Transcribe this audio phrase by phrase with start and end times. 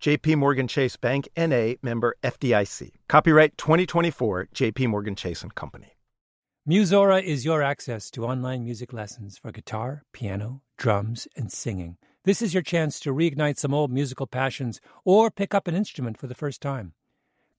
[0.00, 2.92] JP Morgan Chase Bank NA member FDIC.
[3.06, 5.94] Copyright 2024 JP Morgan Chase and Company.
[6.66, 11.98] Musora is your access to online music lessons for guitar, piano, drums, and singing.
[12.24, 16.16] This is your chance to reignite some old musical passions or pick up an instrument
[16.16, 16.94] for the first time.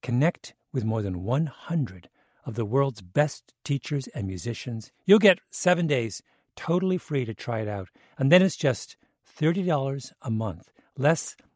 [0.02, 2.10] Connect with more than 100
[2.48, 4.92] of the world's best teachers and musicians.
[5.06, 6.24] You'll get 7 days
[6.56, 7.90] totally free to try it out.
[8.18, 8.98] And then it's just
[9.40, 11.36] $30 a month, less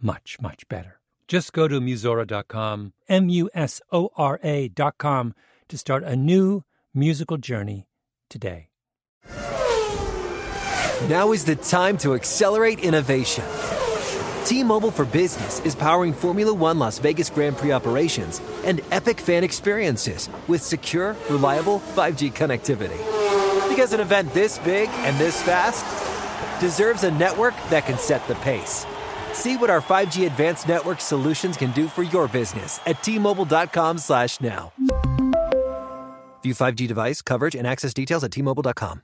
[0.00, 1.00] much, much better.
[1.28, 5.34] Just go to Musora.com, M U S O R A.com,
[5.68, 6.62] to start a new
[6.94, 7.88] musical journey
[8.30, 8.68] today.
[11.08, 13.44] Now is the time to accelerate innovation.
[14.44, 19.20] T Mobile for Business is powering Formula One Las Vegas Grand Prix operations and epic
[19.20, 22.96] fan experiences with secure, reliable 5G connectivity.
[23.68, 25.84] Because an event this big and this fast
[26.60, 28.86] deserves a network that can set the pace.
[29.36, 34.40] See what our 5G advanced network solutions can do for your business at T-Mobile.com slash
[34.40, 34.72] now.
[36.42, 39.02] View 5G device coverage and access details at T-Mobile.com.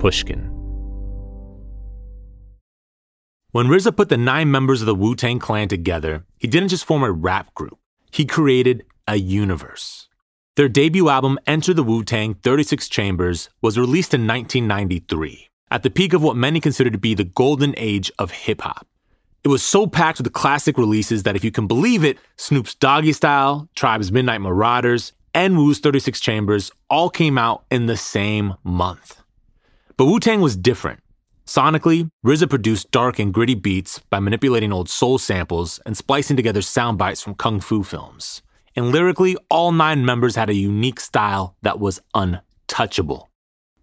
[0.00, 0.50] Pushkin.
[3.52, 6.84] When RZA put the nine members of the Wu Tang Clan together, he didn't just
[6.84, 7.78] form a rap group,
[8.10, 10.07] he created a universe.
[10.58, 15.88] Their debut album, Enter the Wu Tang 36 Chambers, was released in 1993, at the
[15.88, 18.84] peak of what many consider to be the golden age of hip hop.
[19.44, 23.12] It was so packed with classic releases that if you can believe it, Snoop's Doggy
[23.12, 29.22] Style, Tribe's Midnight Marauders, and Wu's 36 Chambers all came out in the same month.
[29.96, 30.98] But Wu Tang was different.
[31.46, 36.62] Sonically, RZA produced dark and gritty beats by manipulating old soul samples and splicing together
[36.62, 38.42] sound bites from kung fu films.
[38.76, 43.28] And lyrically, all nine members had a unique style that was untouchable.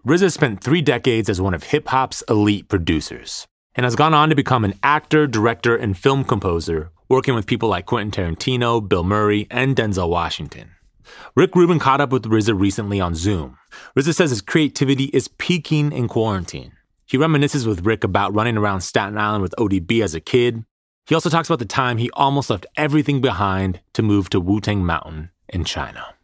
[0.05, 4.29] RZA spent three decades as one of hip hop's elite producers and has gone on
[4.29, 9.03] to become an actor, director, and film composer, working with people like Quentin Tarantino, Bill
[9.03, 10.71] Murray, and Denzel Washington.
[11.35, 13.57] Rick Rubin caught up with RZA recently on Zoom.
[13.97, 16.71] RZA says his creativity is peaking in quarantine.
[17.05, 20.65] He reminisces with Rick about running around Staten Island with ODB as a kid.
[21.07, 24.59] He also talks about the time he almost left everything behind to move to Wu
[24.59, 26.15] Tang Mountain in China.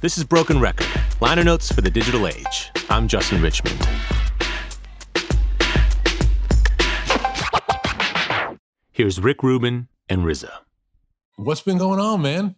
[0.00, 0.86] This is Broken Record,
[1.20, 2.70] liner notes for the digital age.
[2.88, 3.86] I'm Justin Richmond.
[8.90, 10.50] Here's Rick Rubin and RZA.
[11.36, 12.56] What's been going on, man?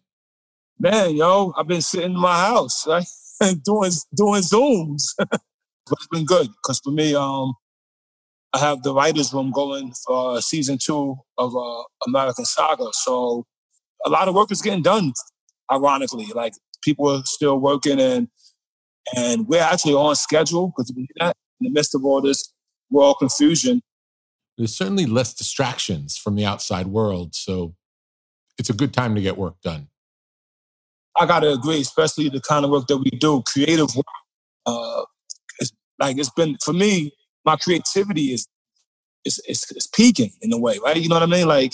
[0.78, 3.04] Man, yo, I've been sitting in my house, right?
[3.64, 5.02] doing doing Zooms.
[5.18, 5.40] but
[5.90, 7.54] it's been good because for me, um,
[8.52, 12.86] I have the writers' room going for season two of uh, American Saga.
[12.92, 13.44] So
[14.06, 15.12] a lot of work is getting done.
[15.70, 18.28] Ironically, like people are still working, and
[19.14, 22.52] and we're actually on schedule because we're in the midst of all this
[22.90, 23.82] world confusion.
[24.56, 27.74] There's certainly less distractions from the outside world, so
[28.58, 29.88] it's a good time to get work done.
[31.16, 34.06] I gotta agree, especially the kind of work that we do, creative work.
[34.64, 35.02] Uh,
[35.58, 37.12] it's like it's been for me.
[37.48, 38.46] My creativity is
[39.24, 40.98] is is peaking in a way, right?
[40.98, 41.48] You know what I mean?
[41.48, 41.72] Like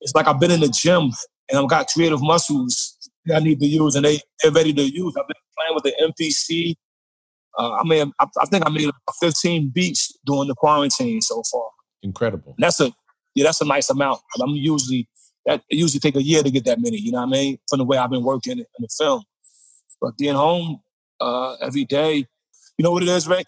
[0.00, 1.12] it's like I've been in the gym
[1.48, 4.82] and I've got creative muscles that I need to use, and they they're ready to
[4.82, 5.14] use.
[5.16, 6.74] I've been playing with the MPC.
[7.56, 8.90] Uh, I mean, I, I think I made
[9.20, 11.68] 15 beats during the quarantine so far.
[12.02, 12.54] Incredible.
[12.56, 12.90] And that's a
[13.36, 14.22] yeah, that's a nice amount.
[14.40, 15.08] I'm usually
[15.46, 16.98] that it usually take a year to get that many.
[16.98, 17.58] You know what I mean?
[17.68, 19.22] From the way I've been working in the film,
[20.00, 20.80] but being home
[21.20, 22.26] uh, every day,
[22.76, 23.46] you know what it is, Rick?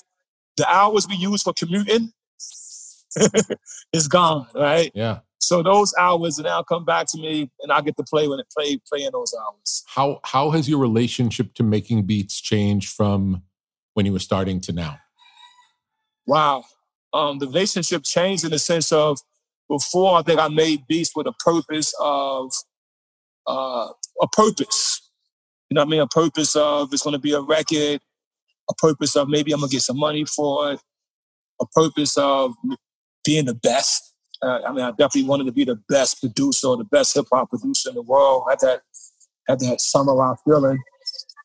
[0.56, 2.12] The hours we use for commuting
[3.92, 4.90] is gone, right?
[4.94, 5.20] Yeah.
[5.40, 8.46] So those hours now come back to me, and I get to play when it
[8.56, 9.84] play play in those hours.
[9.86, 13.42] How how has your relationship to making beats changed from
[13.92, 14.98] when you were starting to now?
[16.26, 16.64] Wow,
[17.12, 19.18] um, the relationship changed in the sense of
[19.68, 22.52] before I think I made beats with a purpose of
[23.46, 23.88] uh,
[24.22, 25.10] a purpose.
[25.68, 26.00] You know what I mean?
[26.00, 28.00] A purpose of it's going to be a record.
[28.70, 30.80] A purpose of maybe I'm gonna get some money for it.
[31.60, 32.54] A purpose of
[33.24, 34.14] being the best
[34.44, 37.26] uh, I mean, I definitely wanted to be the best producer or the best hip
[37.32, 38.44] hop producer in the world.
[38.46, 38.80] I had that,
[39.48, 40.14] had that summer
[40.44, 40.78] feeling.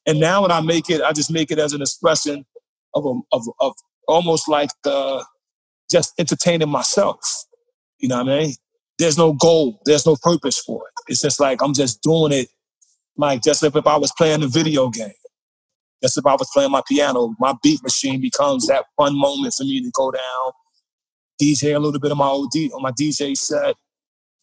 [0.06, 2.46] And now when I make it, I just make it as an expression
[2.94, 3.74] of, a, of, of
[4.08, 5.24] almost like uh,
[5.90, 7.20] just entertaining myself.
[8.00, 8.54] You know what I mean?
[8.98, 9.82] There's no goal.
[9.86, 11.12] There's no purpose for it.
[11.12, 12.50] It's just like I'm just doing it
[13.18, 15.12] like just if, if I was playing a video game.
[16.02, 19.64] Just if I was playing my piano, my beat machine becomes that fun moment for
[19.64, 20.52] me to go down
[21.42, 23.76] DJ a little bit of my OD on my DJ set,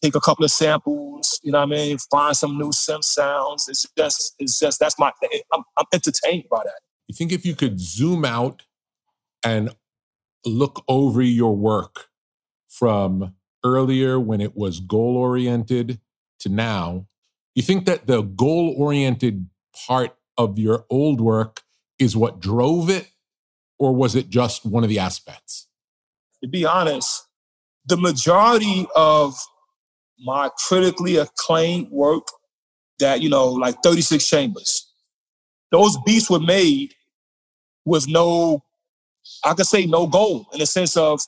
[0.01, 1.97] take a couple of samples, you know what I mean?
[2.11, 3.67] Find some new sim sounds.
[3.69, 5.11] It's just, it's just, that's my,
[5.53, 6.79] I'm, I'm entertained by that.
[7.07, 8.63] You think if you could zoom out
[9.43, 9.75] and
[10.45, 12.07] look over your work
[12.67, 15.99] from earlier when it was goal oriented
[16.39, 17.07] to now,
[17.55, 19.47] you think that the goal oriented
[19.87, 21.61] part of your old work
[21.99, 23.09] is what drove it,
[23.79, 25.67] or was it just one of the aspects?
[26.41, 27.25] to be honest,
[27.85, 29.35] the majority of
[30.19, 32.27] my critically acclaimed work
[32.99, 34.91] that, you know, like 36 Chambers,
[35.71, 36.93] those beats were made
[37.85, 38.63] with no,
[39.43, 41.21] I could say no goal in the sense of,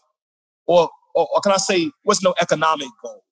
[0.65, 3.23] or, or, or can I say, what's no economic goal?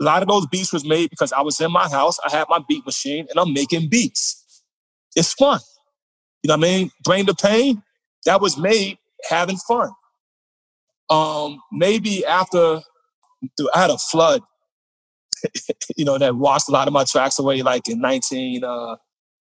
[0.00, 2.46] A lot of those beats was made because I was in my house, I had
[2.48, 4.62] my beat machine, and I'm making beats.
[5.16, 5.60] It's fun.
[6.42, 6.90] You know what I mean?
[7.02, 7.82] Bring the pain,
[8.26, 8.98] that was made
[9.28, 9.90] having fun.
[11.10, 12.80] Um, maybe after
[13.74, 14.42] I had a flood,
[15.96, 18.96] you know, that washed a lot of my tracks away, like in 19, uh,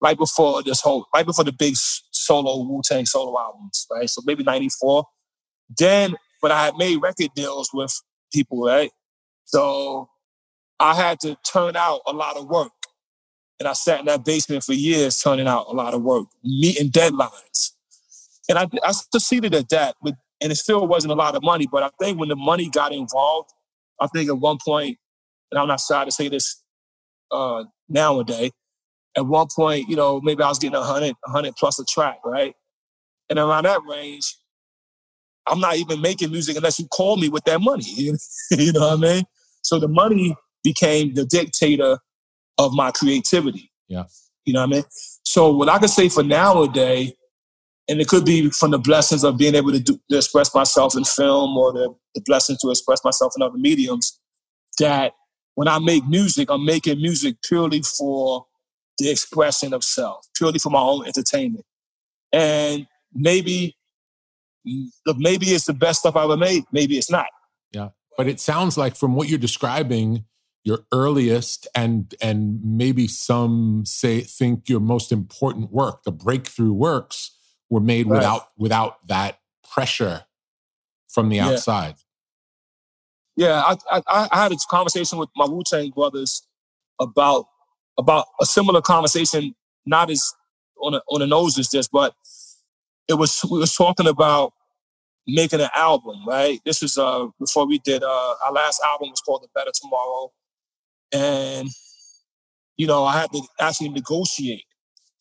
[0.01, 4.09] right before this whole, right before the big solo Wu Tang solo albums, right?
[4.09, 5.05] So maybe 94.
[5.79, 7.95] Then, but I had made record deals with
[8.33, 8.91] people, right?
[9.45, 10.09] So
[10.83, 12.73] I had to turn out a lot of work.
[13.61, 16.91] And I sat in that basement for years turning out a lot of work, meeting
[16.91, 17.71] deadlines.
[18.49, 19.95] And I, I succeeded at that.
[20.03, 21.69] But and it still wasn't a lot of money.
[21.71, 23.51] But I think when the money got involved,
[24.01, 24.99] I think at one point,
[25.53, 26.61] and I'm not sorry to say this
[27.31, 28.51] uh, nowadays,
[29.17, 32.55] at one point, you know, maybe I was getting 100, 100 plus a track, right?
[33.31, 34.37] And around that range,
[35.47, 37.85] I'm not even making music unless you call me with that money.
[38.51, 39.25] you know what I mean?
[39.63, 41.99] So the money became the dictator
[42.59, 43.71] of my creativity.
[43.89, 44.05] Yeah.
[44.45, 44.85] You know what I mean?
[45.25, 47.13] So what I can say for nowadays,
[47.89, 50.97] and it could be from the blessings of being able to, do, to express myself
[50.97, 54.19] in film or the, the blessing to express myself in other mediums
[54.79, 55.13] that
[55.55, 58.47] when i make music i'm making music purely for
[58.99, 61.65] the expression of self purely for my own entertainment
[62.33, 63.77] and maybe
[65.17, 67.27] maybe it's the best stuff i ever made maybe it's not
[67.73, 70.25] yeah but it sounds like from what you're describing
[70.65, 77.33] your earliest and and maybe some say think your most important work the breakthrough works
[77.69, 78.19] were made right.
[78.19, 79.39] without without that
[79.69, 80.25] pressure
[81.09, 81.95] from the outside.
[83.37, 86.43] Yeah, I, I, I had a conversation with my Wu Tang brothers
[87.01, 87.47] about
[87.99, 89.55] about a similar conversation,
[89.87, 90.33] not as
[90.81, 92.15] on a, on the nose as this, but
[93.09, 94.53] it was we was talking about
[95.27, 96.61] making an album, right?
[96.65, 100.33] This was uh before we did uh our last album was called The Better Tomorrow.
[101.13, 101.69] And
[102.77, 104.65] you know, I had to actually negotiate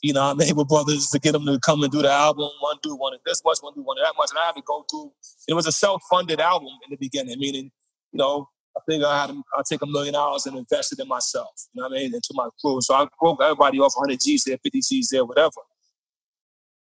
[0.02, 2.50] you know, I made with brothers to get them to come and do the album.
[2.60, 4.86] One dude wanted this much, one dude wanted that much, and I had to go
[4.90, 5.12] through.
[5.48, 7.72] It was a self-funded album in the beginning, meaning,
[8.12, 11.00] you know, I think I had to, I'd take a million dollars and invest it
[11.00, 11.50] in myself.
[11.74, 12.16] You know what I mean?
[12.16, 12.80] Into my crew.
[12.82, 15.52] So I broke everybody off 100 G's there, 50 G's there, whatever.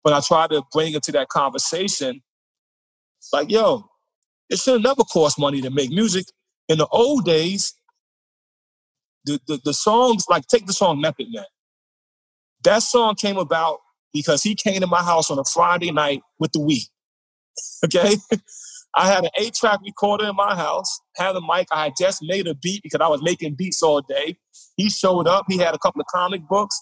[0.02, 2.22] But I tried to bring it to that conversation,
[3.32, 3.84] like, yo,
[4.50, 6.26] it should never cost money to make music.
[6.68, 7.74] In the old days,
[9.26, 11.44] the, the, the songs, like take the song Method Man.
[12.64, 13.78] That song came about
[14.12, 16.86] because he came to my house on a Friday night with the weed.
[17.84, 18.16] Okay?
[18.96, 21.68] I had an eight track recorder in my house, had a mic.
[21.70, 24.38] I had just made a beat because I was making beats all day.
[24.76, 25.44] He showed up.
[25.48, 26.80] He had a couple of comic books,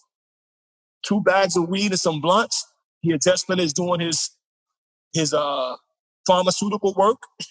[1.04, 2.64] two bags of weed, and some blunts.
[3.00, 4.30] He had just finished doing his
[5.12, 5.74] his uh
[6.24, 7.18] pharmaceutical work.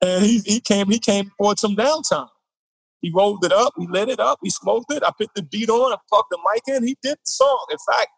[0.00, 2.28] and he, he came he came for some downtime.
[3.00, 5.02] He rolled it up, he lit it up, he smoked it.
[5.04, 7.66] I put the beat on, I plugged the mic in, he did the song.
[7.70, 8.08] In fact,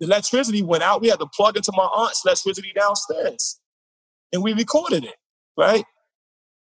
[0.00, 1.00] the electricity went out.
[1.00, 3.60] We had to plug into my aunt's electricity downstairs.
[4.32, 5.16] And we recorded it,
[5.56, 5.84] right?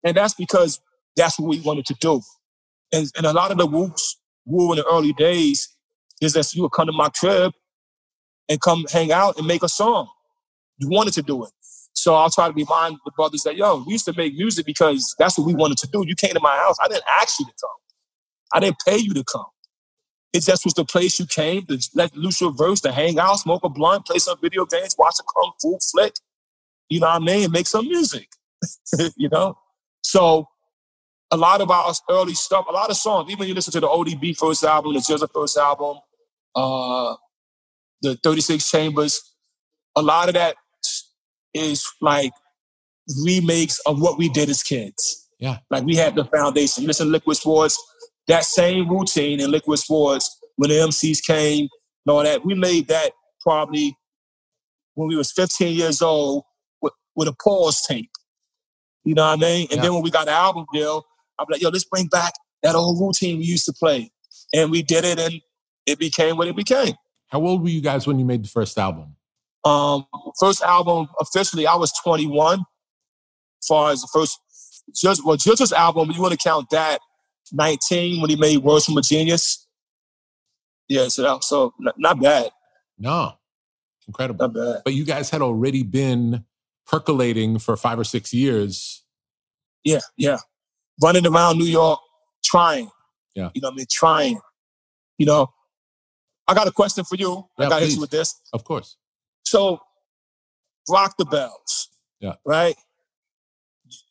[0.03, 0.79] And that's because
[1.15, 2.21] that's what we wanted to do.
[2.91, 5.69] And, and a lot of the whoops, woo in the early days,
[6.21, 7.53] is that you would come to my crib
[8.47, 10.07] and come hang out and make a song.
[10.77, 11.51] You wanted to do it.
[11.95, 15.15] So I'll try to remind the brothers that, yo, we used to make music because
[15.17, 16.03] that's what we wanted to do.
[16.05, 16.75] You came to my house.
[16.83, 17.69] I didn't ask you to come.
[18.53, 19.45] I didn't pay you to come.
[20.33, 23.35] It just was the place you came to let loose your verse, to hang out,
[23.35, 26.13] smoke a blunt, play some video games, watch a kung fu flick,
[26.89, 28.27] you know what I mean, make some music,
[29.15, 29.57] you know?
[30.03, 30.49] So
[31.31, 33.87] a lot of our early stuff, a lot of songs, even you listen to the
[33.87, 35.97] ODB first album, the first album,
[36.53, 37.15] uh,
[38.01, 39.33] the 36 Chambers,
[39.95, 40.57] a lot of that
[41.55, 42.31] is like
[43.23, 45.29] remakes of what we did as kids.
[45.39, 45.57] Yeah.
[45.69, 46.83] Like we had the foundation.
[46.83, 47.77] You listen to Liquid Swords,
[48.27, 51.67] that same routine in Liquid Swords when the MCs came
[52.05, 53.95] and all that, we made that probably
[54.93, 56.43] when we was 15 years old
[56.81, 58.11] with, with a pause tape.
[59.03, 59.67] You know what I mean?
[59.69, 59.81] And yeah.
[59.83, 61.05] then when we got the album deal,
[61.39, 62.33] I'm like, yo, let's bring back
[62.63, 64.11] that old routine we used to play.
[64.53, 65.41] And we did it and
[65.85, 66.93] it became what it became.
[67.27, 69.15] How old were you guys when you made the first album?
[69.65, 70.05] Um,
[70.39, 72.59] first album officially, I was 21.
[72.59, 74.39] As far as the first,
[74.93, 76.99] just well, just this album, you want to count that
[77.51, 79.67] 19 when he made Words from a Genius.
[80.87, 82.51] Yeah, so that, so not, not bad.
[82.99, 83.33] No,
[84.07, 84.47] incredible.
[84.47, 84.81] Not bad.
[84.85, 86.45] But you guys had already been
[86.85, 89.03] percolating for five or six years.
[89.83, 90.37] Yeah, yeah.
[91.01, 91.99] Running around New York,
[92.43, 92.91] trying.
[93.33, 93.49] Yeah.
[93.55, 93.85] You know what I mean?
[93.89, 94.39] Trying.
[95.17, 95.47] You know,
[96.47, 97.47] I got a question for you.
[97.57, 98.39] Yeah, I got hit you with this.
[98.53, 98.95] Of course.
[99.55, 99.79] So,
[100.89, 101.87] Rock the Bells.
[102.19, 102.33] Yeah.
[102.45, 102.75] Right?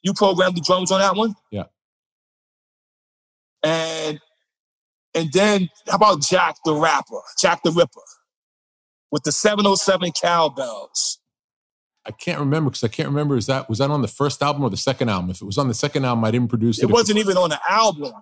[0.02, 1.34] You programmed the drums on that one?
[1.52, 1.64] Yeah.
[3.62, 4.20] And
[5.14, 8.00] and then how about Jack the Rapper, Jack the Ripper,
[9.10, 11.18] with the 707 cowbells?
[12.06, 13.36] I can't remember because I can't remember.
[13.36, 15.28] Is that was that on the first album or the second album?
[15.28, 16.84] If it was on the second album, I didn't produce it.
[16.84, 18.14] It wasn't even on the album.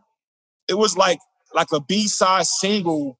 [0.68, 1.20] It was like
[1.54, 3.16] like a B side single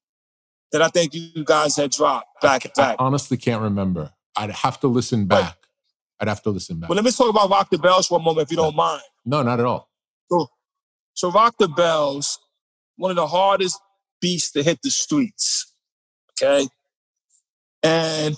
[0.73, 2.67] that I think you guys had dropped back.
[2.67, 2.97] I, back.
[2.99, 4.13] I honestly can't remember.
[4.37, 5.57] I'd have to listen back.
[6.19, 6.89] I'd have to listen back.
[6.89, 9.03] Well, let me talk about Rock the Bells for a moment, if you don't mind.
[9.25, 9.89] No, not at all.
[10.31, 10.49] So,
[11.15, 12.39] so Rock the Bells,
[12.97, 13.79] one of the hardest
[14.21, 15.73] beats to hit the streets.
[16.31, 16.67] Okay.
[17.83, 18.37] And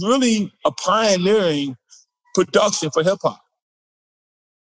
[0.00, 1.76] really a pioneering
[2.34, 3.40] production for hip hop.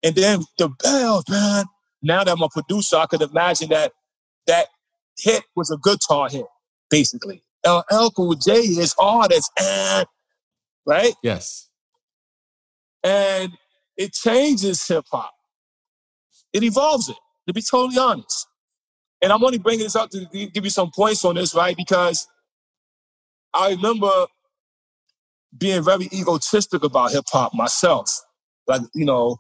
[0.03, 1.67] And then the bells, man.
[2.03, 3.93] Now that I'm a producer, I could imagine that
[4.47, 4.69] that
[5.19, 6.47] hit was a guitar hit,
[6.91, 7.43] basically.
[7.67, 10.07] LL Cool J is artist, and
[10.87, 11.15] right?
[11.23, 11.69] Yes.
[13.03, 13.53] And
[13.97, 15.33] it changes hip hop.
[16.53, 18.47] It evolves it, to be totally honest.
[19.21, 21.77] And I'm only bringing this up to give you some points on this, right?
[21.77, 22.29] Because
[23.53, 24.27] I remember
[25.57, 28.11] being very egotistic about hip hop myself.
[28.67, 29.37] Like, you know,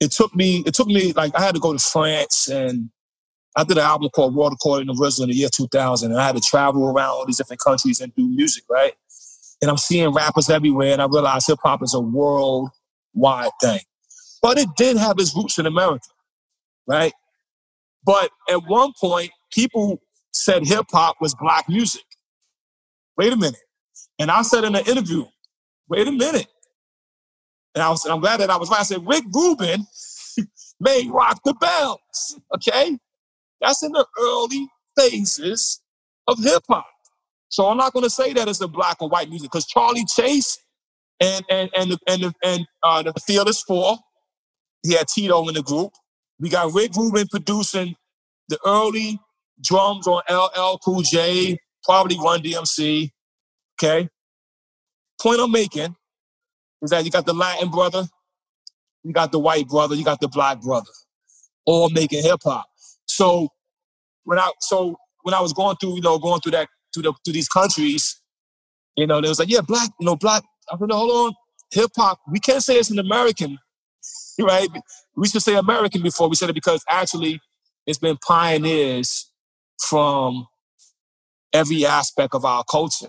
[0.00, 2.90] it took me, it took me, like, I had to go to France and
[3.56, 6.26] I did an album called Water Caught in the in the year 2000, and I
[6.26, 8.92] had to travel around all these different countries and do music, right?
[9.62, 13.80] And I'm seeing rappers everywhere, and I realized hip hop is a worldwide thing.
[14.42, 16.08] But it did have its roots in America,
[16.86, 17.14] right?
[18.04, 20.02] But at one point, people
[20.34, 22.04] said hip hop was black music.
[23.16, 23.56] Wait a minute.
[24.18, 25.24] And I said in an interview,
[25.88, 26.46] wait a minute.
[27.74, 28.80] And I was, I'm glad that I was right.
[28.80, 29.86] I said, Rick Rubin
[30.80, 32.98] made Rock the Bells, okay?
[33.60, 35.80] That's in the early phases
[36.28, 36.86] of hip hop.
[37.48, 40.04] So I'm not going to say that it's a black or white music because Charlie
[40.04, 40.58] Chase
[41.20, 43.96] and and and and and uh, the Fearless Four,
[44.82, 45.92] he had Tito in the group.
[46.38, 47.96] We got Rick Rubin producing
[48.48, 49.18] the early
[49.62, 53.10] drums on LL Cool J, probably Run DMC.
[53.74, 54.08] Okay.
[55.20, 55.96] Point I'm making
[56.82, 58.06] is that you got the Latin brother,
[59.02, 60.90] you got the white brother, you got the black brother,
[61.64, 62.66] all making hip hop.
[63.16, 63.48] So
[64.24, 67.14] when I so when I was going through, you know, going through that through the
[67.24, 68.20] through these countries,
[68.94, 70.42] you know, they was like, yeah, black, you know, black.
[70.70, 71.34] I said, no, hold on,
[71.70, 72.18] hip hop.
[72.30, 73.58] We can't say it's an American,
[74.40, 74.68] right?
[75.16, 77.40] We should say American before we said it because actually
[77.86, 79.30] it's been pioneers
[79.88, 80.46] from
[81.54, 83.08] every aspect of our culture.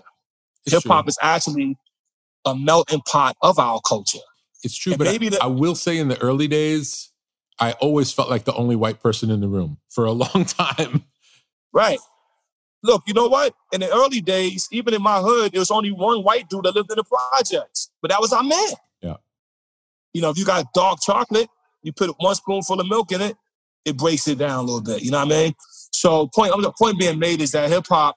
[0.66, 1.76] Hip hop is actually
[2.46, 4.18] a melting pot of our culture.
[4.64, 7.10] It's true, and but maybe I, the, I will say in the early days,
[7.60, 11.04] I always felt like the only white person in the room for a long time.
[11.72, 11.98] Right.
[12.82, 13.54] Look, you know what?
[13.72, 16.76] In the early days, even in my hood, there was only one white dude that
[16.76, 18.68] lived in the projects, but that was our man.
[19.02, 19.16] Yeah.
[20.14, 21.48] You know, if you got dark chocolate,
[21.82, 23.36] you put one spoonful of milk in it,
[23.84, 25.02] it breaks it down a little bit.
[25.02, 25.54] You know what I mean?
[25.92, 28.16] So, point the point being made is that hip hop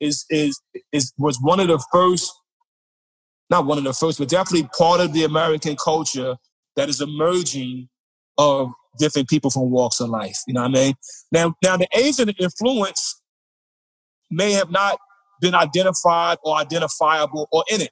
[0.00, 0.60] is is
[0.92, 2.32] is was one of the first,
[3.48, 6.36] not one of the first, but definitely part of the American culture
[6.76, 7.88] that is emerging
[8.38, 10.38] of different people from walks of life.
[10.46, 10.94] You know what I mean?
[11.32, 13.20] Now, now the Asian influence
[14.30, 14.98] may have not
[15.40, 17.90] been identified or identifiable or in it.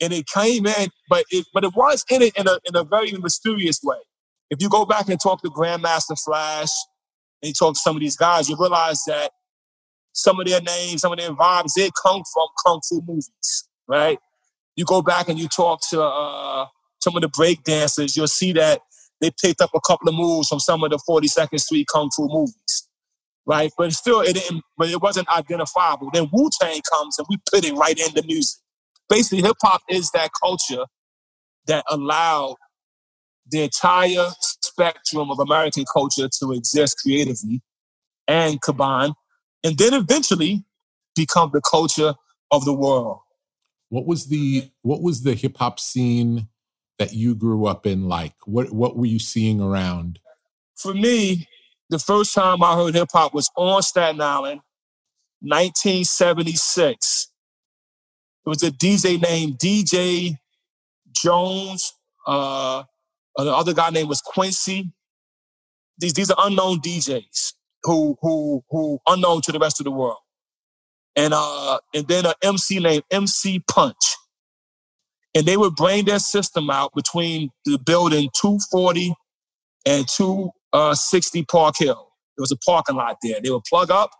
[0.00, 2.84] And it came in, but it but it was in it in a in a
[2.84, 3.98] very mysterious way.
[4.48, 6.70] If you go back and talk to Grandmaster Flash
[7.42, 9.32] and you talk to some of these guys, you realize that
[10.12, 14.18] some of their names, some of their vibes, they come from kung fu movies, right?
[14.76, 16.66] You go back and you talk to uh,
[17.00, 18.80] some of the break dancers, you'll see that
[19.20, 22.28] they picked up a couple of moves from some of the 42nd Street Kung Fu
[22.28, 22.88] movies,
[23.46, 23.72] right?
[23.76, 26.10] But still, it didn't, but it wasn't identifiable.
[26.12, 28.60] Then Wu Tang comes and we put it right in the music.
[29.08, 30.84] Basically, hip hop is that culture
[31.66, 32.56] that allowed
[33.50, 37.62] the entire spectrum of American culture to exist creatively
[38.26, 39.12] and combine,
[39.64, 40.64] and then eventually
[41.16, 42.14] become the culture
[42.50, 43.20] of the world.
[43.88, 46.48] What was the what was the hip hop scene
[46.98, 48.34] that you grew up in like?
[48.44, 50.18] What what were you seeing around?
[50.76, 51.48] For me,
[51.90, 54.60] the first time I heard hip hop was on Staten Island,
[55.40, 57.30] 1976.
[58.44, 60.38] It was a DJ named DJ
[61.12, 61.94] Jones.
[62.26, 62.84] Uh,
[63.36, 64.92] the other guy named was Quincy.
[65.98, 70.18] These these are unknown DJs who who who unknown to the rest of the world.
[71.16, 74.16] And uh and then an MC named MC Punch
[75.38, 79.14] and they would bring their system out between the building 240
[79.86, 82.08] and 260 uh, Park Hill.
[82.36, 83.40] There was a parking lot there.
[83.40, 84.10] They would plug up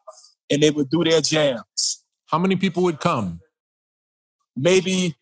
[0.48, 2.04] and they would do their jams.
[2.26, 3.40] How many people would come?
[4.54, 5.16] Maybe,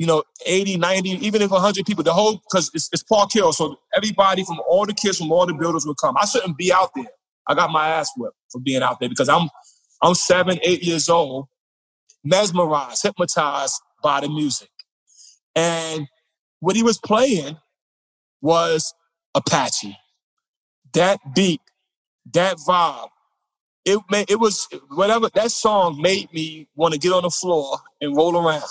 [0.00, 2.02] you know, 80, 90, even if 100 people.
[2.02, 5.46] The whole, because it's, it's Park Hill, so everybody from all the kids from all
[5.46, 6.16] the builders would come.
[6.16, 7.12] I shouldn't be out there.
[7.46, 9.48] I got my ass whipped for being out there because I'm,
[10.02, 11.46] I'm seven, eight years old,
[12.24, 14.68] mesmerized, hypnotized by the music.
[15.58, 16.06] And
[16.60, 17.56] what he was playing
[18.40, 18.94] was
[19.34, 19.96] Apache.
[20.92, 21.60] That beat,
[22.32, 23.08] that vibe,
[23.84, 27.78] it made, it was whatever that song made me want to get on the floor
[28.00, 28.62] and roll around.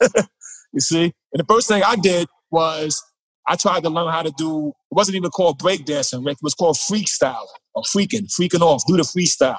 [0.72, 1.12] you see?
[1.32, 3.02] And the first thing I did was
[3.48, 6.36] I tried to learn how to do, it wasn't even called breakdancing, Rick.
[6.36, 9.58] It was called freestyle or freaking, freaking off, do the freestyle.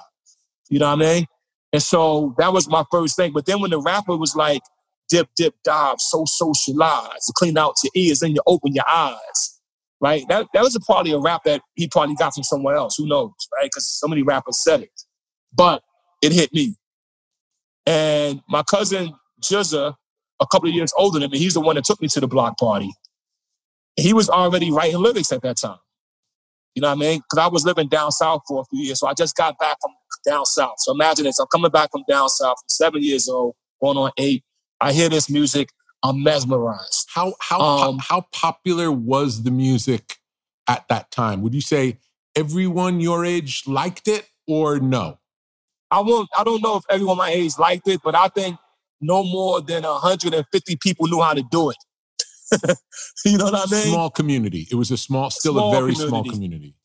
[0.70, 1.26] You know what I mean?
[1.74, 3.34] And so that was my first thing.
[3.34, 4.62] But then when the rapper was like,
[5.10, 9.60] dip, dip, dive, so socialize, clean out your ears and you open your eyes,
[10.02, 10.24] right?
[10.30, 12.96] That, that was a probably a rap that he probably got from somewhere else.
[12.98, 13.66] Who knows, right?
[13.66, 15.02] Because so many rappers said it.
[15.54, 15.82] But
[16.22, 16.76] it hit me.
[17.86, 19.96] And my cousin GZA,
[20.40, 22.28] a couple of years older than me, he's the one that took me to the
[22.28, 22.92] block party.
[23.96, 25.80] He was already writing lyrics at that time.
[26.76, 27.20] You know what I mean?
[27.22, 29.00] Because I was living down south for a few years.
[29.00, 29.92] So I just got back from
[30.24, 30.76] down south.
[30.78, 31.40] So imagine this.
[31.40, 34.44] I'm coming back from down south, seven years old, going on eight.
[34.80, 35.70] I hear this music,
[36.04, 37.10] I'm mesmerized.
[37.14, 40.18] How how um, how popular was the music
[40.68, 41.42] at that time?
[41.42, 42.00] Would you say
[42.36, 45.20] everyone your age liked it or no?
[45.90, 46.30] I won't.
[46.38, 48.58] I don't know if everyone my age liked it, but I think
[49.02, 51.78] no more than 150 people knew how to do it.
[53.26, 53.88] you know what I mean?
[53.88, 54.68] Small community.
[54.72, 56.10] It was a small, still small a very community.
[56.10, 56.76] small community.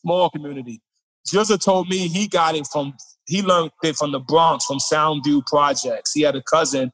[0.00, 0.82] Small community.
[1.26, 2.94] GZA told me he got it from,
[3.26, 6.12] he learned it from the Bronx, from Soundview Projects.
[6.12, 6.92] He had a cousin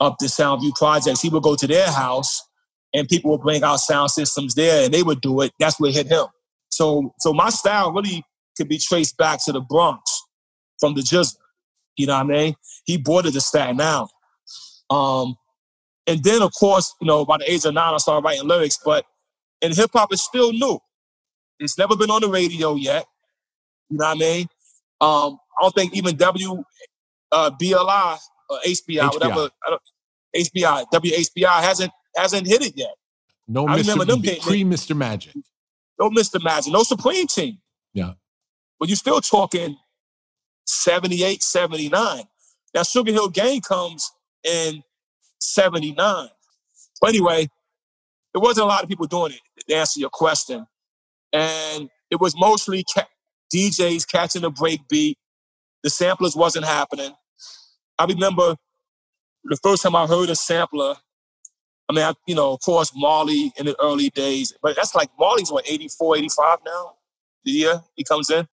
[0.00, 2.42] up the Soundview projects, he would go to their house
[2.94, 5.52] and people would bring out sound systems there and they would do it.
[5.58, 6.26] That's what hit him.
[6.70, 8.24] So, so my style really
[8.56, 10.22] could be traced back to the Bronx
[10.78, 11.36] from the GZA.
[11.96, 12.54] You know what I mean?
[12.84, 14.10] He it to Staten Island.
[14.90, 15.36] Um,
[16.06, 18.78] and then, of course, you know, by the age of nine, I started writing lyrics,
[18.82, 19.04] but
[19.60, 20.78] and hip hop is still new.
[21.58, 23.04] It's never been on the radio yet.
[23.90, 24.42] You know what I mean?
[25.00, 26.62] Um, I don't think even W
[27.32, 28.16] uh, BLI
[28.50, 29.12] Uh, or HBI, HBI.
[29.12, 29.50] whatever.
[30.36, 32.94] HBI, WHBI hasn't hasn't hit it yet.
[33.46, 33.92] No, I Mr.
[33.94, 34.96] remember them pre Mr.
[34.96, 35.34] Magic.
[35.98, 36.42] No Mr.
[36.42, 37.58] Magic, no Supreme Team.
[37.92, 38.12] Yeah.
[38.78, 39.76] But you're still talking
[40.66, 42.24] 78, 79.
[42.74, 44.12] Now Sugar Hill Gang comes
[44.44, 44.82] in
[45.40, 46.28] 79.
[47.00, 47.48] But anyway,
[48.32, 50.66] there wasn't a lot of people doing it to answer your question.
[51.32, 53.08] And it was mostly ca-
[53.54, 55.18] DJs catching a break beat.
[55.82, 57.12] The samplers wasn't happening.
[57.98, 58.56] I remember
[59.44, 60.96] the first time I heard a sampler.
[61.88, 65.08] I mean, I, you know, of course, Marley in the early days, but that's like
[65.18, 66.94] Marley's what 84, 85 now.
[67.44, 68.46] The year he comes in,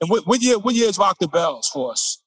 [0.00, 0.58] and what, what year?
[0.58, 2.22] What year is Rock the Bells for us?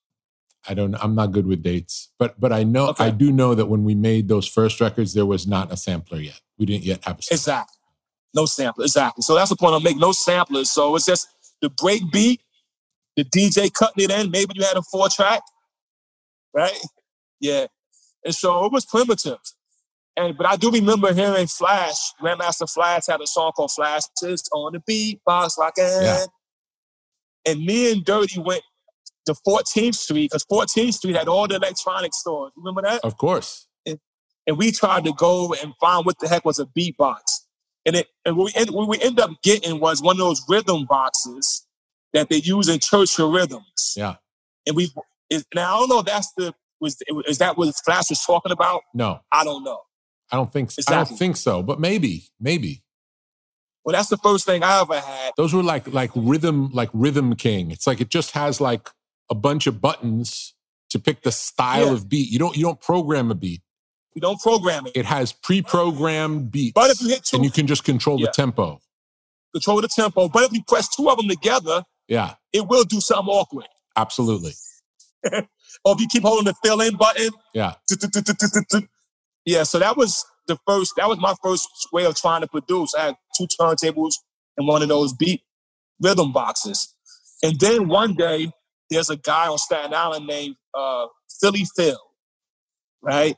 [0.68, 0.94] I don't.
[0.96, 3.06] I'm not good with dates, but but I know okay.
[3.06, 6.20] I do know that when we made those first records, there was not a sampler
[6.20, 6.40] yet.
[6.60, 7.36] We didn't yet have a sampler.
[7.36, 7.82] exactly
[8.34, 9.22] no sampler exactly.
[9.22, 10.00] So that's the point I'm making.
[10.00, 10.72] No samplers.
[10.72, 11.28] So it's just
[11.62, 12.42] the break beat,
[13.16, 14.32] the DJ cutting it in.
[14.32, 15.42] Maybe you had a four track,
[16.54, 16.78] right?
[17.40, 17.68] Yeah.
[18.24, 19.40] And so it was primitive.
[20.18, 24.50] And but I do remember hearing Flash, Grandmaster Flash had a song called Flash just
[24.54, 26.26] on the beatbox like yeah.
[27.46, 28.62] And me and Dirty went
[29.26, 32.52] to 14th Street because 14th Street had all the electronic stores.
[32.56, 33.02] Remember that?
[33.04, 33.68] Of course.
[33.86, 34.00] And,
[34.46, 37.22] and, we tried to go and find what the heck was a beatbox.
[37.86, 40.44] And it and what we, end, what we ended up getting was one of those
[40.48, 41.66] rhythm boxes
[42.14, 43.96] that they use in church for rhythms.
[43.96, 44.16] Yeah.
[44.68, 44.92] And we
[45.54, 48.82] now I don't know if that's the was is that what Flash was talking about?
[48.94, 49.20] No.
[49.32, 49.80] I don't know.
[50.32, 50.80] I don't think so.
[50.80, 50.96] Exactly.
[50.96, 52.84] I don't think so, but maybe, maybe.
[53.84, 55.34] Well, that's the first thing I ever had.
[55.38, 57.72] Those were like like rhythm, like Rhythm King.
[57.72, 58.90] It's like it just has like
[59.30, 60.54] a bunch of buttons
[60.90, 61.94] to pick the style yeah.
[61.94, 62.30] of beat.
[62.30, 63.62] You don't you don't program a beat.
[64.14, 64.94] You don't program it.
[64.96, 66.74] It has pre-programmed beats.
[66.74, 68.28] But if you hit two, and you can just control yeah.
[68.28, 68.82] the tempo.
[69.54, 70.28] Control the tempo.
[70.28, 73.68] But if you press two of them together, yeah, it will do something awkward.
[73.96, 74.54] Absolutely.
[75.86, 77.74] or if you keep holding the fill in button, yeah,
[79.46, 79.64] yeah.
[79.64, 80.94] So that was the first.
[80.98, 82.94] That was my first way of trying to produce.
[82.96, 84.16] I had two turntables
[84.58, 85.42] and one of those beat
[86.00, 86.94] rhythm boxes.
[87.44, 88.52] And then one day,
[88.90, 91.08] there's a guy on Staten Island named uh,
[91.40, 92.00] Philly Phil,
[93.02, 93.36] right?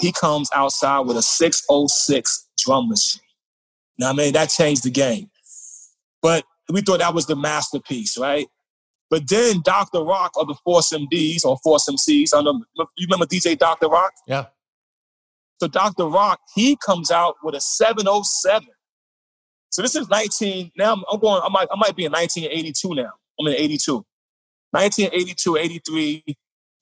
[0.00, 3.22] He comes outside with a 606 drum machine.
[3.98, 5.30] Now, I mean, that changed the game.
[6.22, 8.46] But we thought that was the masterpiece, right?
[9.12, 10.02] But then Dr.
[10.02, 12.64] Rock of the Force MDs or Force MCs, I know,
[12.96, 13.88] you remember DJ Dr.
[13.88, 14.14] Rock?
[14.26, 14.46] Yeah.
[15.60, 16.06] So Dr.
[16.06, 18.68] Rock, he comes out with a 707.
[19.68, 23.12] So this is 19, now I'm going, I might, I might be in 1982 now.
[23.38, 23.96] I'm in 82.
[24.70, 26.24] 1982, 83,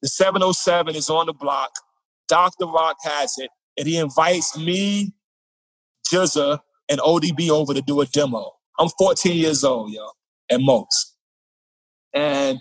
[0.01, 1.73] the 707 is on the block.
[2.29, 2.66] Dr.
[2.66, 5.12] Rock has it, and he invites me,
[6.09, 8.53] GZA, and ODB over to do a demo.
[8.79, 10.11] I'm 14 years old, yo,
[10.49, 11.10] at most
[12.14, 12.59] and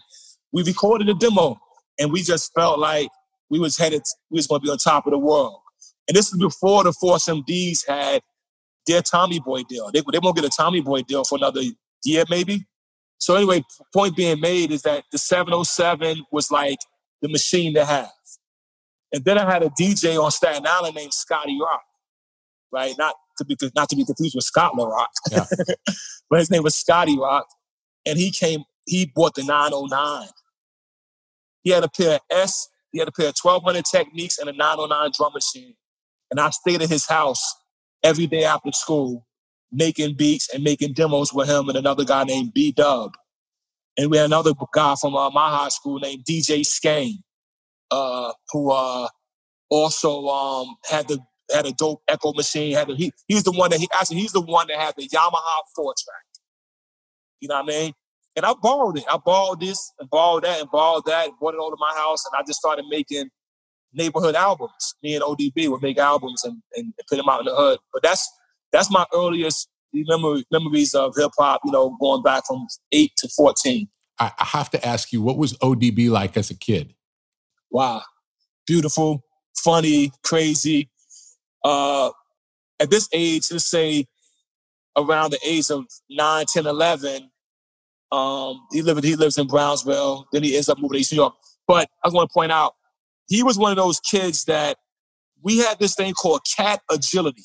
[0.52, 1.58] we recorded a demo,
[2.00, 3.10] and we just felt like
[3.50, 5.60] we was headed, we was going to be on top of the world.
[6.08, 8.22] And this is before the Force MDs had
[8.88, 9.92] their Tommy Boy deal.
[9.92, 11.62] They, they won't get a Tommy Boy deal for another
[12.04, 12.66] year, maybe.
[13.20, 16.80] So anyway, point being made is that the 707 was like
[17.22, 18.10] the machine to have.
[19.12, 21.84] And then I had a DJ on Staten Island named Scotty Rock,
[22.72, 22.94] right?
[22.98, 25.46] Not to be not to be confused with Scott Rock, yeah.
[26.30, 27.48] but his name was Scotty Rock,
[28.06, 30.28] and he came he bought the 909.
[31.64, 34.54] He had a pair of S, he had a pair of 1200 Technics and a
[34.54, 35.76] 909 drum machine.
[36.32, 37.56] And I stayed at his house
[38.04, 39.26] every day after school,
[39.72, 43.14] making beats and making demos with him and another guy named B Dub.
[43.98, 47.20] And we had another guy from uh, my high school named DJ Skane,
[47.92, 49.08] uh, who uh,
[49.70, 51.20] also um, had the
[51.54, 52.76] had a dope echo machine.
[52.76, 55.08] Had a, he he's the one that he actually he's the one that had the
[55.10, 56.24] Yamaha four track.
[57.42, 57.94] You know what I mean?
[58.40, 59.04] And I borrowed it.
[59.12, 61.94] I borrowed this and borrowed that and borrowed that, and brought it all to my
[61.94, 63.30] house, and I just started making
[63.92, 64.96] neighborhood albums.
[65.04, 67.80] Me and ODB would make albums and, and put them out in the hood.
[67.92, 68.32] But that's
[68.72, 73.28] that's my earliest memory, memories of hip hop, you know, going back from eight to
[73.28, 73.90] 14.
[74.22, 76.94] I have to ask you, what was ODB like as a kid?
[77.70, 78.04] Wow.
[78.66, 79.26] Beautiful,
[79.58, 80.90] funny, crazy.
[81.62, 82.12] Uh,
[82.80, 84.06] at this age, let's say
[84.96, 87.29] around the age of 9, 10, 11,
[88.12, 90.28] um, he lived he lives in Brownsville.
[90.32, 91.36] Then he ends up moving to East New York.
[91.68, 92.76] But I want to point out,
[93.28, 94.78] he was one of those kids that
[95.44, 97.44] we had this thing called cat agility.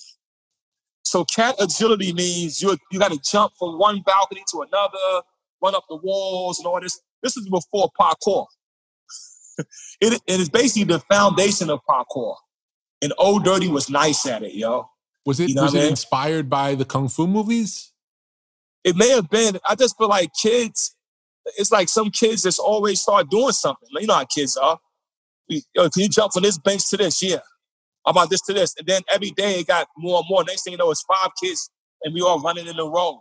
[1.05, 5.23] So cat agility means you you got to jump from one balcony to another,
[5.63, 7.01] run up the walls and all this.
[7.23, 8.47] This is before parkour.
[10.01, 12.37] it, it is basically the foundation of parkour.
[13.03, 14.89] And Old Dirty was nice at it, yo.
[15.27, 15.91] Was it you know was it mean?
[15.91, 17.93] inspired by the kung fu movies?
[18.85, 19.59] It may have been.
[19.69, 20.95] I just feel like kids.
[21.59, 23.89] It's like some kids just always start doing something.
[23.91, 24.79] You know how kids are.
[25.49, 27.23] You know, can you jump from this bench to this?
[27.23, 27.41] Yeah.
[28.05, 28.75] How about this to this?
[28.79, 30.45] And then every day it got more and more.
[30.45, 31.71] Next thing you know, it's five kids,
[32.03, 33.21] and we all running in a row.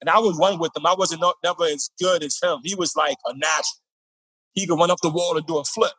[0.00, 0.86] And I would run with them.
[0.86, 2.58] I wasn't never as good as him.
[2.64, 3.80] He was like a natural.
[4.52, 5.92] He could run up the wall and do a flip.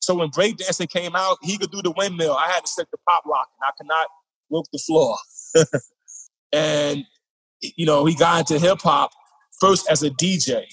[0.00, 2.34] So when breakdancing came out, he could do the windmill.
[2.34, 4.08] I had to set the pop lock, and I could not
[4.50, 5.16] work the floor.
[6.52, 7.04] and
[7.60, 9.10] you know, he got into hip hop
[9.60, 10.64] first as a DJ.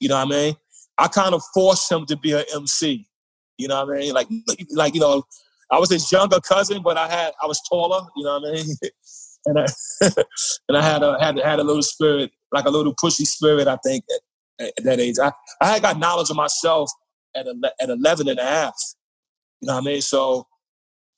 [0.00, 0.56] You know what I mean?
[0.98, 3.06] I kind of forced him to be an MC.
[3.58, 4.12] You know what I mean?
[4.12, 4.28] Like,
[4.70, 5.24] like you know,
[5.70, 8.06] I was his younger cousin, but I had I was taller.
[8.16, 8.76] You know what I mean?
[9.46, 9.66] and I
[10.68, 13.68] and I had a had had a little spirit, like a little pushy spirit.
[13.68, 14.04] I think
[14.60, 16.90] at, at that age, I I had got knowledge of myself
[17.34, 17.46] at
[17.80, 18.74] at 11 and a half.
[19.60, 20.00] You know what I mean?
[20.02, 20.46] So,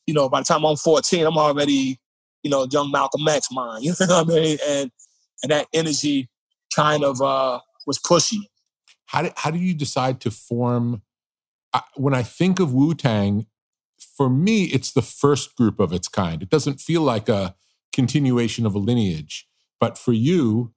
[0.07, 1.99] you know, by the time I'm 14, I'm already
[2.45, 3.85] you know, young Malcolm X mind.
[3.85, 4.59] You know what I mean?
[4.69, 4.91] And
[5.43, 6.29] and that energy
[6.75, 8.43] kind of uh, was pushy.
[9.07, 11.03] How do, how do you decide to form?
[11.73, 13.47] Uh, when I think of Wu Tang,
[14.17, 16.41] for me, it's the first group of its kind.
[16.41, 17.57] It doesn't feel like a
[17.93, 19.49] continuation of a lineage.
[19.81, 20.73] But for you,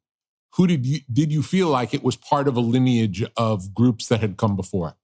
[0.55, 4.07] who did you did you feel like it was part of a lineage of groups
[4.07, 4.95] that had come before?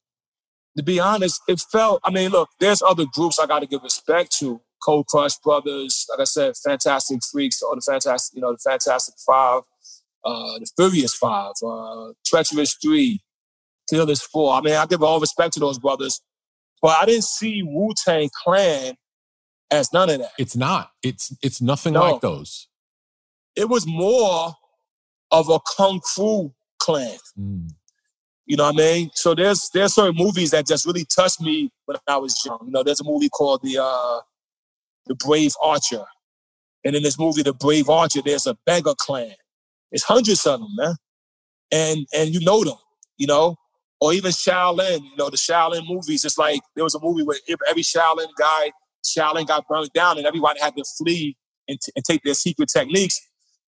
[0.78, 2.02] To be honest, it felt.
[2.04, 4.62] I mean, look, there's other groups I got to give respect to.
[4.84, 9.16] Cold Crush Brothers, like I said, Fantastic Freaks, or the Fantastic, you know, the Fantastic
[9.26, 9.62] Five,
[10.26, 13.22] uh, the Furious Five, uh, Treacherous Three,
[13.90, 14.54] Fearless Four.
[14.54, 16.22] I mean, I give all respect to those brothers,
[16.82, 18.96] but I didn't see Wu Tang Clan
[19.72, 20.32] as none of that.
[20.38, 20.92] It's not.
[21.02, 22.02] It's it's nothing no.
[22.02, 22.68] like those.
[23.56, 24.54] It was more
[25.32, 27.18] of a kung fu clan.
[27.40, 27.70] Mm.
[28.46, 29.10] You know what I mean?
[29.16, 32.60] So there's there's certain movies that just really touched me when I was young.
[32.66, 34.20] You know, there's a movie called the uh,
[35.08, 36.04] the Brave Archer,
[36.84, 39.34] and in this movie, the Brave Archer, there's a beggar clan.
[39.92, 40.96] It's hundreds of them, man,
[41.72, 42.78] and and you know them,
[43.18, 43.56] you know,
[44.02, 45.02] or even Shaolin.
[45.02, 46.26] You know, the Shaolin movies.
[46.26, 47.38] It's like there was a movie where
[47.70, 48.72] every Shaolin guy,
[49.06, 51.38] Shaolin got burned down, and everyone had to flee
[51.68, 53.22] and, t- and take their secret techniques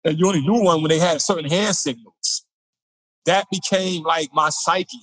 [0.04, 2.46] and you only knew one when they had certain hand signals.
[3.26, 4.98] That became like my psyche.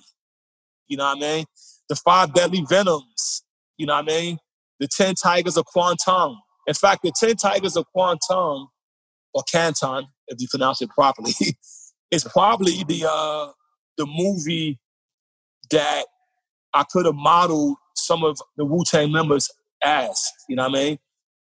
[0.89, 1.45] You know what I mean?
[1.89, 3.45] The five deadly venoms.
[3.77, 4.39] You know what I mean?
[4.81, 6.37] The ten tigers of Kwangtung.
[6.67, 8.69] In fact, the ten tigers of Kwangtung,
[9.35, 11.33] or Canton, if you pronounce it properly,
[12.11, 13.53] is probably the uh,
[13.97, 14.79] the movie
[15.71, 16.05] that
[16.75, 19.51] I could have modeled some of the Wu Tang members
[19.83, 20.31] as.
[20.49, 20.99] You know what I mean?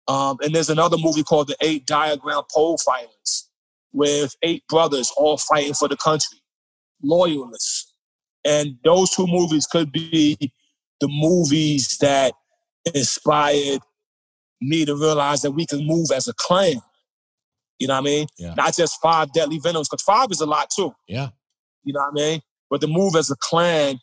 [0.09, 3.49] Um, and there's another movie called The Eight Diagram Pole Fighters,
[3.93, 6.39] with eight brothers all fighting for the country,
[7.03, 7.95] loyalists.
[8.45, 10.37] And those two movies could be
[11.01, 12.35] the movies that
[12.95, 13.81] inspired
[14.61, 16.77] me to realize that we can move as a clan.
[17.79, 18.27] You know what I mean?
[18.39, 18.55] Yeah.
[18.55, 20.95] Not just five deadly venoms, because five is a lot too.
[21.09, 21.31] Yeah.
[21.85, 22.41] You know what I mean?
[22.71, 23.99] But to move as a clan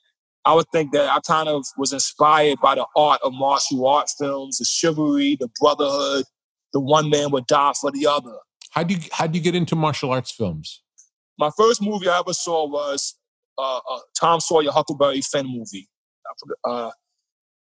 [0.45, 4.09] I would think that I kind of was inspired by the art of martial art
[4.17, 6.25] films, the chivalry, the brotherhood,
[6.73, 8.35] the one man would die for the other.
[8.71, 10.81] How do you how do you get into martial arts films?
[11.37, 13.15] My first movie I ever saw was
[13.57, 15.87] uh, uh, Tom Sawyer Huckleberry Finn movie.
[16.63, 16.91] Uh,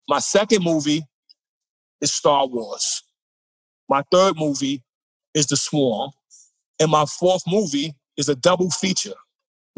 [0.09, 1.03] my second movie
[2.01, 3.03] is Star Wars.
[3.87, 4.83] My third movie
[5.33, 6.11] is The Swarm,
[6.79, 9.13] and my fourth movie is a double feature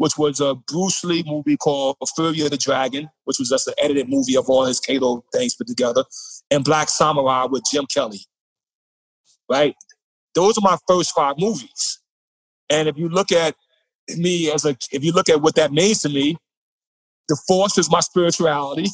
[0.02, 3.74] which was a Bruce Lee movie called Fury of the Dragon, which was just an
[3.78, 6.02] edited movie of all his Kato things put together,
[6.50, 8.18] and Black Samurai with Jim Kelly.
[9.48, 9.76] Right?
[10.34, 12.00] Those are my first five movies.
[12.68, 13.54] And if you look at
[14.16, 16.36] me as a, if you look at what that means to me,
[17.28, 18.88] the Force is my spirituality,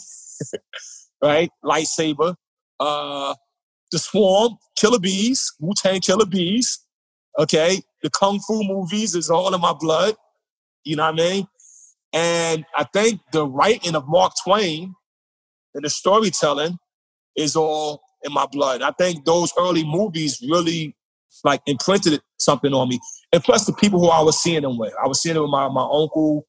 [1.23, 1.51] right?
[1.65, 2.35] Lightsaber.
[2.81, 3.35] Uh,
[3.91, 6.81] the Swarm, Killer Bees, Wu Tang Killer Bees.
[7.39, 10.15] Okay, the Kung Fu movies is all in my blood.
[10.85, 11.49] You know what I mean?
[12.13, 14.95] And I think the writing of Mark Twain
[15.75, 16.79] and the storytelling
[17.37, 18.83] is all in my blood.
[18.83, 20.97] I think those early movies really
[21.45, 22.99] like imprinted something on me.
[23.33, 24.95] And plus the people who I was seeing them with.
[25.03, 26.47] I was seeing them with my, my uncle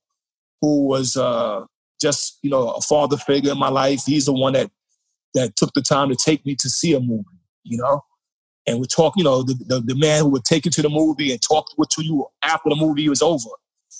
[0.61, 1.65] who was uh,
[2.01, 4.03] just, you know, a father figure in my life.
[4.05, 4.71] He's the one that
[5.35, 7.25] that took the time to take me to see a movie,
[7.63, 8.03] you know?
[8.65, 10.89] And we talk, you know, the, the, the man who would take you to the
[10.89, 13.49] movie and talk to you after the movie was over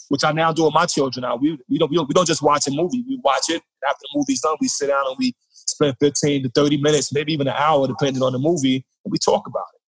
[0.09, 1.21] which I now do with my children.
[1.21, 3.03] Now we we don't we don't, we don't just watch a movie.
[3.07, 4.57] We watch it after the movie's done.
[4.59, 8.23] We sit down and we spend 15 to 30 minutes, maybe even an hour, depending
[8.23, 9.81] on the movie, and we talk about it.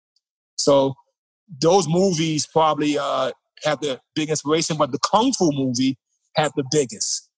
[0.57, 0.95] So
[1.61, 3.33] those movies probably uh,
[3.65, 5.99] have the big inspiration, but the kung fu movie
[6.37, 7.29] had the biggest.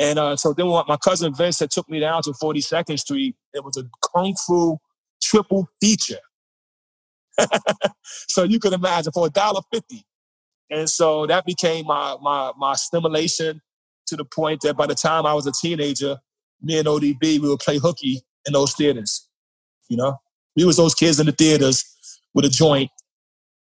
[0.00, 3.36] And uh, so then my cousin Vince had took me down to 42nd Street.
[3.52, 4.78] It was a kung fu
[5.22, 6.18] triple feature.
[8.02, 10.04] so you can imagine for a dollar fifty,
[10.70, 13.60] and so that became my my my stimulation
[14.06, 16.18] to the point that by the time I was a teenager,
[16.60, 19.28] me and ODB we would play hooky in those theaters.
[19.88, 20.18] You know,
[20.56, 21.84] we was those kids in the theaters
[22.34, 22.90] with a joint,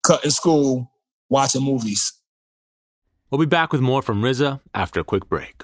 [0.04, 0.92] cutting school,
[1.30, 2.14] watching movies.
[3.30, 5.64] We'll be back with more from RZA after a quick break.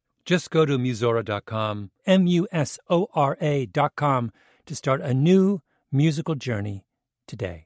[0.25, 4.31] Just go to Musora.com, M U S O R A.com,
[4.65, 6.85] to start a new musical journey
[7.27, 7.65] today.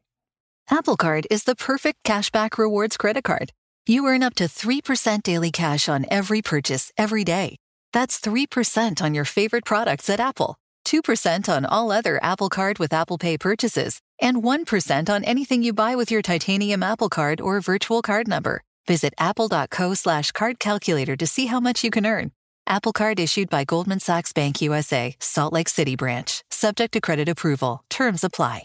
[0.70, 3.52] Apple Card is the perfect cashback rewards credit card.
[3.86, 7.58] You earn up to 3% daily cash on every purchase every day.
[7.94, 12.94] That's 3% on your favorite products at Apple, 2% on all other Apple Card with
[12.94, 17.62] Apple Pay purchases, and 1% on anything you buy with your titanium Apple Card or
[17.62, 18.64] virtual card number.
[18.88, 22.32] Visit apple.co slash card calculator to see how much you can earn.
[22.68, 26.44] Apple Card issued by Goldman Sachs Bank USA, Salt Lake City branch.
[26.50, 27.84] Subject to credit approval.
[27.90, 28.64] Terms apply.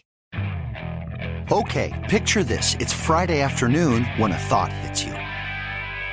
[1.53, 2.77] Okay, picture this.
[2.79, 5.20] It's Friday afternoon when a thought hits you.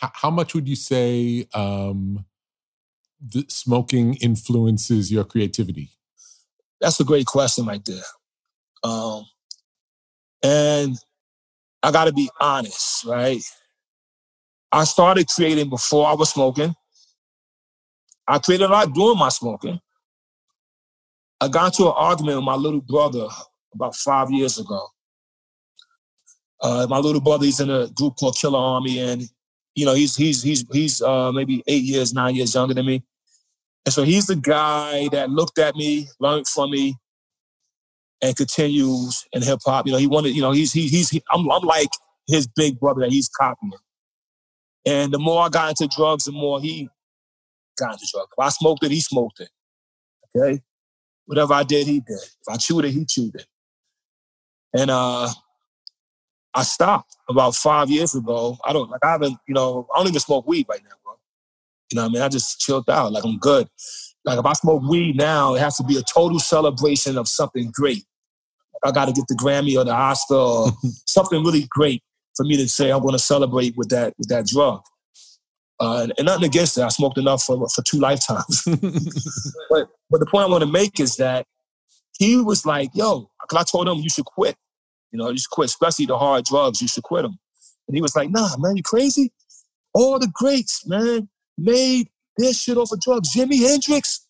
[0.00, 2.24] How, much would you say um,
[3.20, 5.90] the smoking influences your creativity?
[6.80, 8.02] That's a great question right there.
[8.82, 9.26] Um,
[10.42, 10.96] and
[11.82, 13.42] I got to be honest, right?
[14.72, 16.74] I started creating before I was smoking.
[18.26, 19.80] I created a lot during my smoking.
[21.42, 23.26] I got into an argument with my little brother
[23.74, 24.88] about five years ago.
[26.62, 29.28] Uh, my little brother, he's in a group called Killarmy, and
[29.80, 33.02] you know he's he's he's he's uh, maybe eight years, nine years younger than me.
[33.86, 36.96] And so he's the guy that looked at me, learned from me,
[38.20, 39.86] and continues in hip hop.
[39.86, 41.88] You know, he wanted, you know, he's he, he's he, I'm I'm like
[42.26, 43.72] his big brother that he's copying.
[44.84, 46.90] And the more I got into drugs, the more he
[47.78, 48.28] got into drugs.
[48.36, 49.48] If I smoked it, he smoked it.
[50.36, 50.60] Okay?
[51.24, 52.18] Whatever I did, he did.
[52.18, 53.46] If I chewed it, he chewed it.
[54.74, 55.30] And uh
[56.52, 58.58] I stopped about five years ago.
[58.64, 61.14] I don't like I haven't, you know, I don't even smoke weed right now, bro.
[61.90, 62.22] You know what I mean?
[62.22, 63.12] I just chilled out.
[63.12, 63.68] Like I'm good.
[64.24, 67.70] Like if I smoke weed now, it has to be a total celebration of something
[67.72, 68.04] great.
[68.84, 70.72] I gotta get the Grammy or the Oscar or
[71.06, 72.02] something really great
[72.36, 74.82] for me to say I'm going to celebrate with that with that drug.
[75.78, 76.82] Uh, and, and, nothing against it.
[76.82, 78.62] I smoked enough for for two lifetimes.
[79.70, 81.46] but but the point I want to make is that
[82.18, 84.56] he was like, "Yo," because I told him you should quit.
[85.12, 86.80] You know, you should quit, especially the hard drugs.
[86.80, 87.38] You should quit them.
[87.88, 89.32] And he was like, "Nah, man, you crazy?
[89.92, 93.34] All the greats, man, made their shit off of drugs.
[93.34, 94.26] Jimi Hendrix,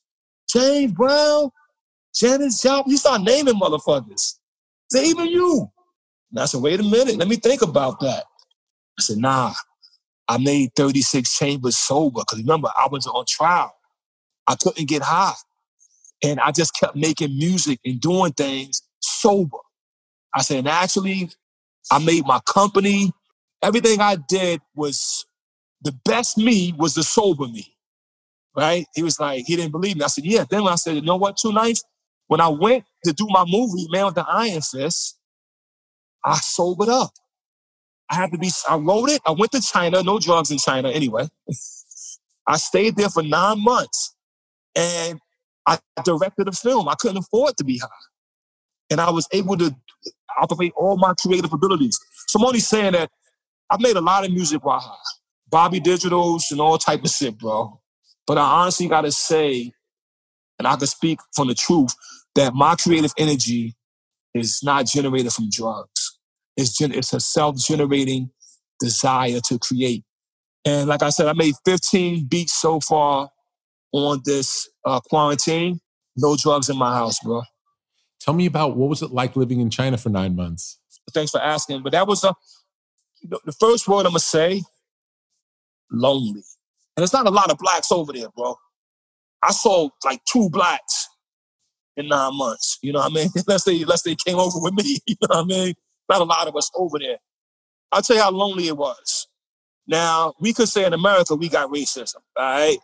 [0.50, 1.50] James Brown,
[2.14, 2.92] Janis Joplin.
[2.92, 4.36] You start naming motherfuckers.
[4.90, 5.70] Say even you.
[6.30, 8.24] And I said, wait a minute, let me think about that.
[8.98, 9.52] I said, nah,
[10.28, 12.20] I made 36 chambers sober.
[12.20, 13.74] Because remember, I was on trial.
[14.46, 15.34] I couldn't get high.
[16.22, 19.58] And I just kept making music and doing things sober.
[20.34, 21.30] I said, actually,
[21.90, 23.12] I made my company.
[23.62, 25.26] Everything I did was
[25.82, 27.74] the best me was the sober me.
[28.56, 28.86] Right?
[28.94, 30.04] He was like, he didn't believe me.
[30.04, 30.44] I said, yeah.
[30.48, 31.82] Then when I said, you know what, two nights?
[32.26, 35.18] When I went to do my movie, Man with the Iron Fist,
[36.24, 37.10] I sobered up.
[38.10, 39.20] I had to be, I wrote it.
[39.24, 41.28] I went to China, no drugs in China anyway.
[42.46, 44.14] I stayed there for nine months
[44.74, 45.20] and
[45.66, 46.88] I directed a film.
[46.88, 47.88] I couldn't afford to be high.
[48.90, 49.74] And I was able to
[50.40, 51.98] operate all my creative abilities.
[52.26, 53.10] So I'm only saying that
[53.70, 54.94] I've made a lot of music while high.
[55.48, 57.80] Bobby Digitals and all type of shit, bro.
[58.26, 59.72] But I honestly gotta say,
[60.58, 61.94] and I can speak from the truth,
[62.36, 63.74] that my creative energy
[64.34, 66.18] is not generated from drugs.
[66.56, 68.30] It's, gen- it's a self-generating
[68.78, 70.04] desire to create.
[70.64, 73.30] And like I said, I made 15 beats so far
[73.92, 75.80] on this uh, quarantine.
[76.16, 77.42] No drugs in my house, bro.
[78.20, 80.78] Tell me about what was it like living in China for nine months?
[81.12, 81.82] Thanks for asking.
[81.82, 82.34] But that was a,
[83.20, 84.62] you know, the first word I'm gonna say,
[85.90, 86.42] lonely.
[86.96, 88.56] And it's not a lot of blacks over there, bro.
[89.42, 91.08] I saw like two blacks
[91.96, 92.78] in nine months.
[92.82, 93.28] You know what I mean?
[93.46, 94.98] Unless they unless they came over with me.
[95.06, 95.74] You know what I mean?
[96.08, 97.18] Not a lot of us over there.
[97.92, 99.28] I'll tell you how lonely it was.
[99.86, 102.78] Now, we could say in America, we got racism, all right?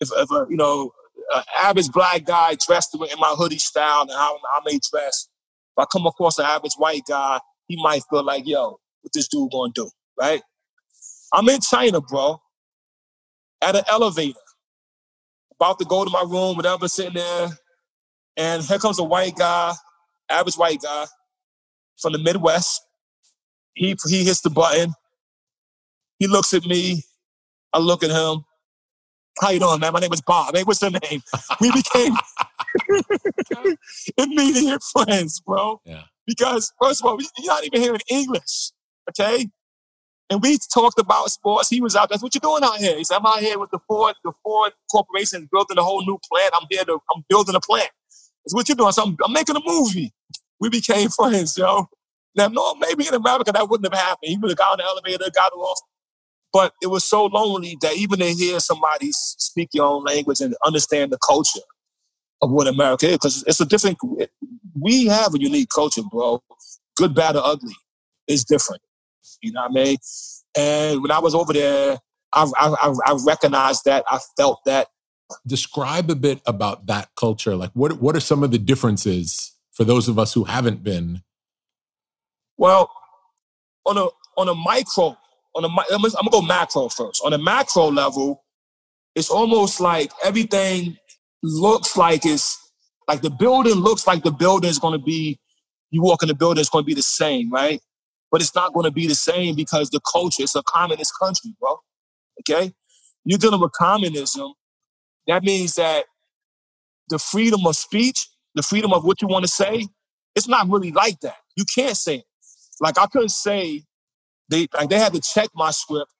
[0.00, 0.92] If, if a, you know,
[1.34, 5.28] an average black guy dressed in my hoodie style and how I may dress,
[5.76, 9.28] if I come across an average white guy, he might feel like, yo, what this
[9.28, 10.42] dude gonna do, right?
[11.32, 12.40] I'm in China, bro,
[13.62, 14.38] at an elevator,
[15.58, 17.48] about to go to my room, whatever, sitting there,
[18.36, 19.72] and here comes a white guy,
[20.28, 21.06] average white guy,
[22.00, 22.82] from the Midwest.
[23.74, 24.92] He he hits the button.
[26.18, 27.04] He looks at me.
[27.72, 28.44] I look at him.
[29.40, 29.92] How you doing, man?
[29.92, 30.54] My name is Bob.
[30.54, 31.22] Hey, what's your name?
[31.60, 32.14] We became
[34.18, 35.80] immediate friends, bro.
[35.84, 36.02] Yeah.
[36.26, 38.70] Because first of all, you're not even hearing English,
[39.10, 39.48] okay?
[40.30, 41.68] And we talked about sports.
[41.68, 42.08] He was out.
[42.08, 42.96] That's what you're doing out here.
[42.96, 46.18] He said, "I'm out here with the Ford, the Ford Corporation building a whole new
[46.30, 46.52] plant.
[46.54, 47.90] I'm here to, I'm building a plant.
[48.44, 48.92] That's what you're doing.
[48.92, 50.12] So I'm, I'm making a movie.
[50.60, 51.86] We became friends, yo.
[52.34, 54.30] Now, no, maybe in America that wouldn't have happened.
[54.30, 55.80] He would have got on the elevator, got off.
[56.52, 60.54] But it was so lonely that even to hear somebody speak your own language and
[60.64, 61.60] understand the culture
[62.42, 63.98] of what America is, because it's a different.
[64.78, 66.42] We have a unique culture, bro.
[66.96, 67.74] Good, bad, or ugly.
[68.26, 68.82] It's different.
[69.40, 69.96] You know what I mean?
[70.56, 71.98] And when I was over there,
[72.32, 74.04] I, I, I recognized that.
[74.10, 74.88] I felt that.
[75.46, 77.56] Describe a bit about that culture.
[77.56, 81.22] Like, what what are some of the differences for those of us who haven't been?
[82.58, 82.90] Well,
[83.86, 85.16] on a on a micro,
[85.54, 87.22] on a I'm gonna go macro first.
[87.24, 88.44] On a macro level,
[89.14, 90.96] it's almost like everything
[91.42, 92.58] looks like it's
[93.08, 95.38] like the building looks like the building is to be.
[95.90, 97.78] You walk in the building, it's to be the same, right?
[98.32, 101.76] but it's not to be the same because the culture, it's a communist country, bro.
[102.40, 102.72] Okay?
[103.24, 104.54] You're dealing with communism.
[105.28, 106.06] That means that
[107.10, 109.86] the freedom of speech, the freedom of what you want to say,
[110.34, 111.36] it's not really like that.
[111.56, 112.24] You can't say it.
[112.80, 113.84] Like I couldn't say
[114.52, 116.12] they like they had to check my script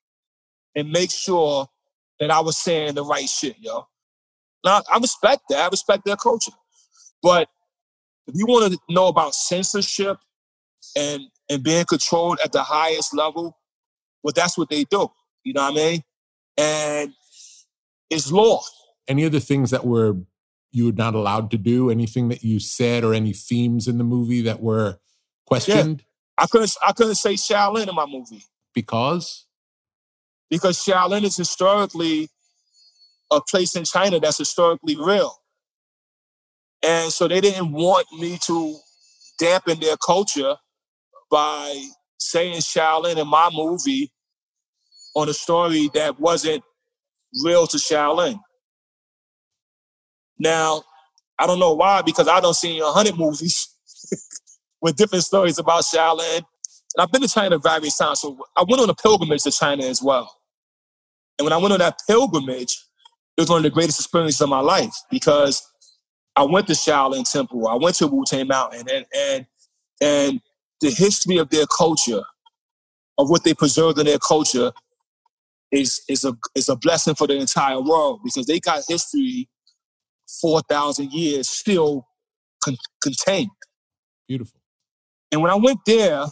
[0.75, 1.67] and make sure
[2.19, 3.87] that I was saying the right shit, yo.
[4.65, 5.59] Now I respect that.
[5.59, 6.53] I respect their culture.
[7.23, 7.49] But
[8.27, 10.19] if you want to know about censorship
[10.97, 13.59] and and being controlled at the highest level,
[14.23, 15.09] well, that's what they do.
[15.45, 16.03] You know what I mean?
[16.57, 17.13] And
[18.09, 18.63] it's law.
[19.09, 20.17] Any of the things that were
[20.71, 21.91] you were not allowed to do?
[21.91, 24.99] Anything that you said or any themes in the movie that were
[25.47, 26.01] questioned?
[26.01, 26.12] Yeah.
[26.43, 28.45] I couldn't I couldn't say Shaolin in my movie.
[28.75, 29.47] Because?
[30.51, 32.29] Because Shaolin is historically
[33.31, 35.37] a place in China that's historically real.
[36.83, 38.77] And so they didn't want me to
[39.39, 40.57] dampen their culture
[41.31, 41.81] by
[42.19, 44.11] saying Shaolin in my movie
[45.15, 46.65] on a story that wasn't
[47.45, 48.41] real to Shaolin.
[50.41, 50.83] Now,
[51.39, 53.69] I don't know why, because I don't see a hundred movies
[54.83, 56.39] with different stories about Shaolin.
[56.39, 56.45] And
[56.99, 60.03] I've been to China various times, so I went on a pilgrimage to China as
[60.03, 60.31] well.
[61.39, 62.77] And when I went on that pilgrimage,
[63.37, 65.67] it was one of the greatest experiences of my life because
[66.37, 69.47] I went to Shaolin Temple, I went to Wu Tang Mountain, and and
[70.03, 70.41] and
[70.81, 72.23] the history of their culture,
[73.19, 74.73] of what they preserved in their culture,
[75.71, 79.49] is is a is a blessing for the entire world because they got history
[80.41, 82.07] four thousand years still
[82.63, 83.51] con- contained.
[84.29, 84.62] Beautiful.
[85.33, 86.27] And when I went there,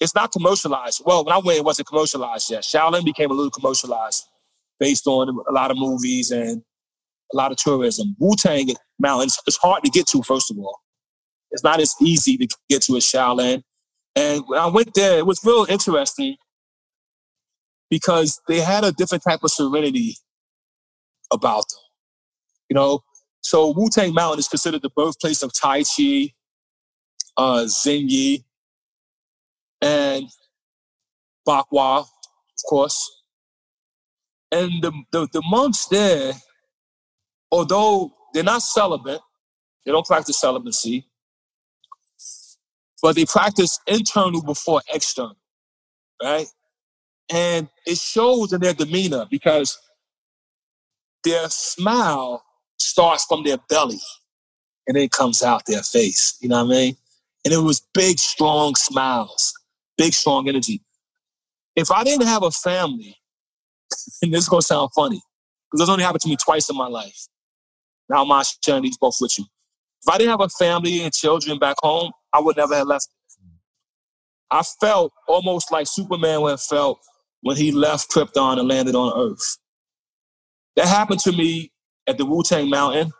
[0.00, 1.02] it's not commercialized.
[1.04, 2.62] Well, when I went, it wasn't commercialized yet.
[2.62, 4.26] Shaolin became a little commercialized
[4.78, 6.62] based on a lot of movies and
[7.32, 8.16] a lot of tourism.
[8.18, 10.80] Wu Tang Mountains it's hard to get to, first of all.
[11.50, 13.62] It's not as easy to get to a Shaolin.
[14.16, 16.36] And when I went there, it was real interesting
[17.90, 20.16] because they had a different type of serenity
[21.32, 21.80] about them.
[22.70, 23.00] You know,
[23.42, 26.32] so Wu Tang Mountain is considered the birthplace of Tai Chi,
[27.40, 28.44] uh, Xing Yi,
[29.80, 30.26] and
[31.48, 33.10] Bagua, of course.
[34.52, 36.34] And the, the, the monks there,
[37.50, 39.20] although they're not celibate,
[39.86, 41.06] they don't practice celibacy,
[43.02, 45.36] but they practice internal before external,
[46.22, 46.46] right?
[47.32, 49.78] And it shows in their demeanor because
[51.24, 52.44] their smile
[52.78, 54.00] starts from their belly
[54.86, 56.36] and it comes out their face.
[56.42, 56.96] You know what I mean?
[57.44, 59.54] And it was big, strong smiles,
[59.96, 60.82] big, strong energy.
[61.76, 63.16] If I didn't have a family,
[64.22, 65.20] and this is gonna sound funny,
[65.70, 67.28] because this only happened to me twice in my life.
[68.08, 69.44] Now I'm sharing these both with you.
[70.02, 73.08] If I didn't have a family and children back home, I would never have left.
[74.50, 76.98] I felt almost like Superman would have felt
[77.42, 79.58] when he left Krypton and landed on Earth.
[80.76, 81.70] That happened to me
[82.06, 83.12] at the Wu Tang Mountain,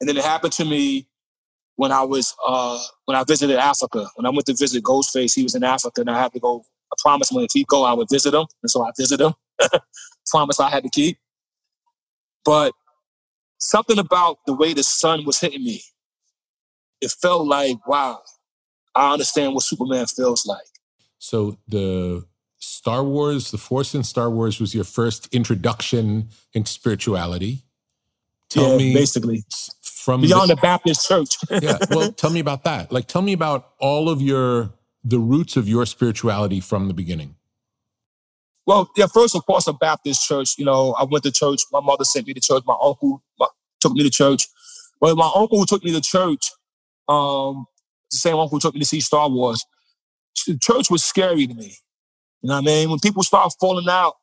[0.00, 1.08] and then it happened to me
[1.76, 4.08] when I was uh, when I visited Africa.
[4.16, 6.64] When I went to visit Ghostface, he was in Africa, and I had to go.
[6.92, 9.34] I promised him if he go, I would visit him, and so I visited him.
[10.30, 11.18] Promise I had to keep.
[12.44, 12.74] But
[13.58, 15.82] something about the way the sun was hitting me
[17.02, 18.20] it felt like, wow,
[18.94, 20.62] I understand what Superman feels like.
[21.18, 22.24] So the
[22.58, 27.64] Star Wars, the Force in Star Wars was your first introduction into spirituality.
[28.48, 29.44] Tell yeah, me basically
[30.02, 31.36] from beyond the, Baptist church.
[31.62, 31.78] yeah.
[31.90, 32.90] Well, tell me about that.
[32.90, 34.72] Like, tell me about all of your
[35.04, 37.36] the roots of your spirituality from the beginning.
[38.66, 39.06] Well, yeah.
[39.06, 40.58] First, of course, a Baptist church.
[40.58, 41.62] You know, I went to church.
[41.72, 42.62] My mother sent me to church.
[42.66, 43.46] My uncle my,
[43.80, 44.48] took me to church.
[45.00, 46.50] Well, my uncle who took me to church,
[47.08, 47.66] um,
[48.10, 49.64] the same uncle who took me to see Star Wars.
[50.60, 51.76] Church was scary to me.
[52.40, 52.90] You know what I mean?
[52.90, 54.14] When people start falling out,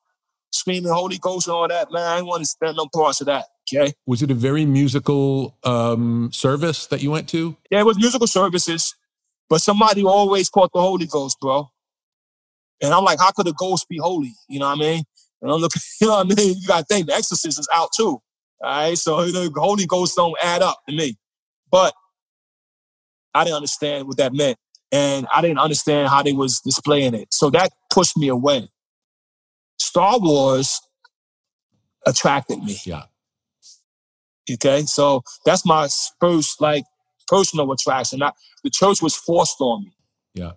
[0.51, 3.27] screaming Holy Ghost and all that, man, I didn't want to stand no parts of
[3.27, 3.45] that.
[3.73, 3.93] Okay.
[4.05, 7.55] Was it a very musical um, service that you went to?
[7.69, 8.95] Yeah, it was musical services,
[9.49, 11.69] but somebody always caught the Holy Ghost, bro.
[12.81, 14.33] And I'm like, how could a ghost be holy?
[14.47, 15.03] You know what I mean?
[15.41, 16.55] And I'm looking, you know what I mean?
[16.59, 18.21] You got to think the exorcist is out too.
[18.61, 18.97] All right.
[18.97, 21.17] So, you know, the Holy Ghost don't add up to me.
[21.71, 21.93] But
[23.33, 24.57] I didn't understand what that meant.
[24.91, 27.31] And I didn't understand how they was displaying it.
[27.31, 28.69] So that pushed me away.
[29.77, 30.81] Star Wars
[32.05, 32.77] attracted me.
[32.85, 33.03] Yeah.
[34.49, 34.83] Okay.
[34.83, 35.87] So that's my
[36.19, 36.83] first like
[37.27, 38.23] personal attraction.
[38.23, 38.31] I,
[38.63, 39.91] the church was forced on me.
[40.33, 40.51] Yeah.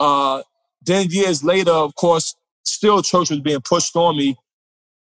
[0.00, 0.42] Uh
[0.84, 4.36] then years later, of course, still church was being pushed on me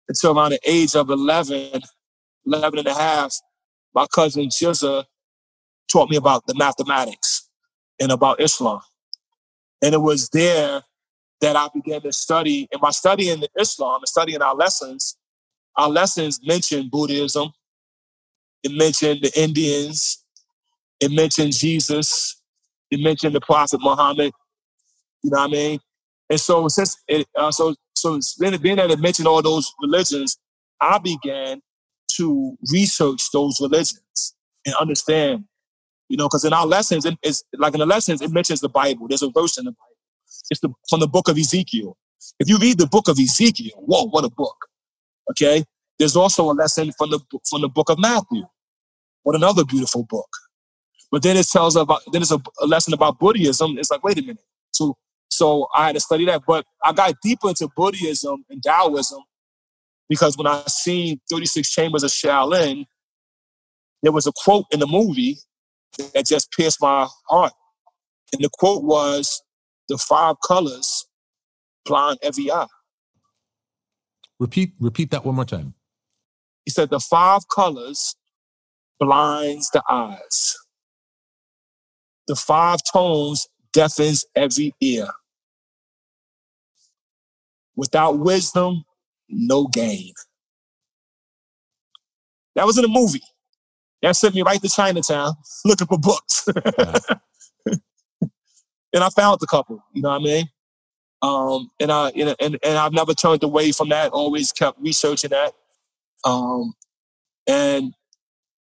[0.08, 1.82] until around the age of 11,
[2.46, 3.34] 11 and a half.
[3.94, 5.04] My cousin GZA
[5.90, 7.48] taught me about the mathematics
[8.00, 8.80] and about Islam.
[9.82, 10.82] And it was there
[11.40, 12.68] that I began to study.
[12.72, 15.16] And by studying the Islam and studying our lessons,
[15.78, 17.52] our lessons mention Buddhism,
[18.64, 20.24] it mentioned the Indians,
[21.00, 22.42] it mentioned Jesus,
[22.90, 24.32] it mentioned the Prophet Muhammad.
[25.22, 25.80] You know what I mean?
[26.28, 30.36] And so since it, uh, so so being, being that it mentioned all those religions,
[30.80, 31.60] I began
[32.16, 34.34] to research those religions
[34.66, 35.44] and understand.
[36.08, 38.68] You know, because in our lessons, it, it's like in the lessons, it mentions the
[38.68, 39.06] Bible.
[39.08, 39.96] There's a verse in the Bible.
[40.50, 41.96] It's the, from the book of Ezekiel.
[42.40, 44.56] If you read the book of Ezekiel, whoa, what a book.
[45.30, 45.64] Okay.
[45.98, 48.44] There's also a lesson from the, from the book of Matthew.
[49.22, 50.28] What another beautiful book.
[51.10, 53.78] But then it tells about, then it's a, a lesson about Buddhism.
[53.78, 54.44] It's like, wait a minute.
[54.72, 54.96] So,
[55.30, 56.42] so I had to study that.
[56.46, 59.20] But I got deeper into Buddhism and Taoism
[60.08, 62.84] because when I seen 36 Chambers of Shaolin,
[64.02, 65.38] there was a quote in the movie
[66.14, 67.52] that just pierced my heart.
[68.32, 69.42] And the quote was,
[69.88, 71.06] the five colors
[71.84, 72.66] blind every eye.
[74.38, 75.74] Repeat, repeat that one more time.
[76.64, 78.14] He said the five colors
[79.00, 80.56] blinds the eyes.
[82.26, 85.08] The five tones deafens every ear.
[87.74, 88.84] Without wisdom,
[89.28, 90.12] no gain.
[92.54, 93.22] That was in a movie.
[94.02, 95.34] That sent me right to Chinatown
[95.64, 96.46] looking for books.
[97.66, 99.82] and I found the couple.
[99.92, 100.48] You know what I mean?
[101.20, 104.12] Um, and I and, and and I've never turned away from that.
[104.12, 105.52] Always kept researching that,
[106.24, 106.74] um,
[107.46, 107.94] and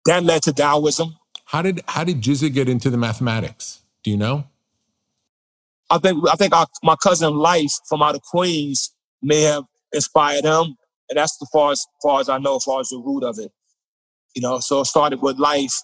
[0.06, 1.16] that led to Taoism.
[1.44, 3.82] How did how did GZA get into the mathematics?
[4.02, 4.44] Do you know?
[5.90, 10.44] I think I think our, my cousin Life from out of Queens may have inspired
[10.44, 10.76] him,
[11.08, 13.38] and that's the far as far as I know, as far as the root of
[13.38, 13.52] it.
[14.34, 15.82] You know, so it started with Life.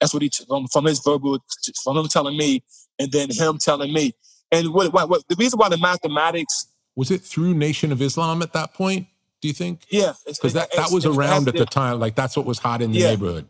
[0.00, 1.38] That's what he from, from his verbal
[1.82, 2.62] from him telling me
[2.98, 4.12] and then him telling me.
[4.54, 8.40] And what, what, what the reason why the mathematics was it through Nation of Islam
[8.40, 9.08] at that point?
[9.42, 9.80] Do you think?
[9.90, 11.98] Yeah, because that, that was around at the time.
[11.98, 13.10] Like that's what was hot in the yeah.
[13.10, 13.48] neighborhood.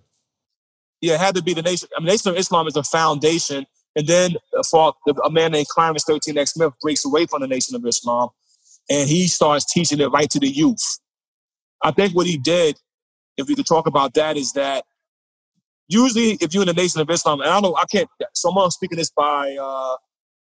[1.00, 1.88] Yeah, it had to be the nation.
[1.94, 4.36] I mean, Nation of Islam is a foundation, and then
[4.70, 8.30] for a man named Clarence 13X Smith breaks away from the Nation of Islam,
[8.88, 10.98] and he starts teaching it right to the youth.
[11.82, 12.78] I think what he did,
[13.36, 14.84] if we could talk about that, is that
[15.86, 18.50] usually if you're in the Nation of Islam, and I don't know, I can't, so
[18.50, 19.96] I'm speaking this by uh,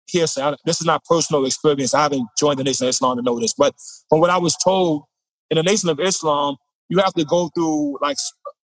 [0.07, 0.55] hearsay.
[0.65, 1.95] This is not personal experience.
[1.95, 3.75] I haven't joined the Nation of Islam to know this, but
[4.09, 5.05] from what I was told,
[5.51, 6.57] in the Nation of Islam,
[6.89, 8.17] you have to go through like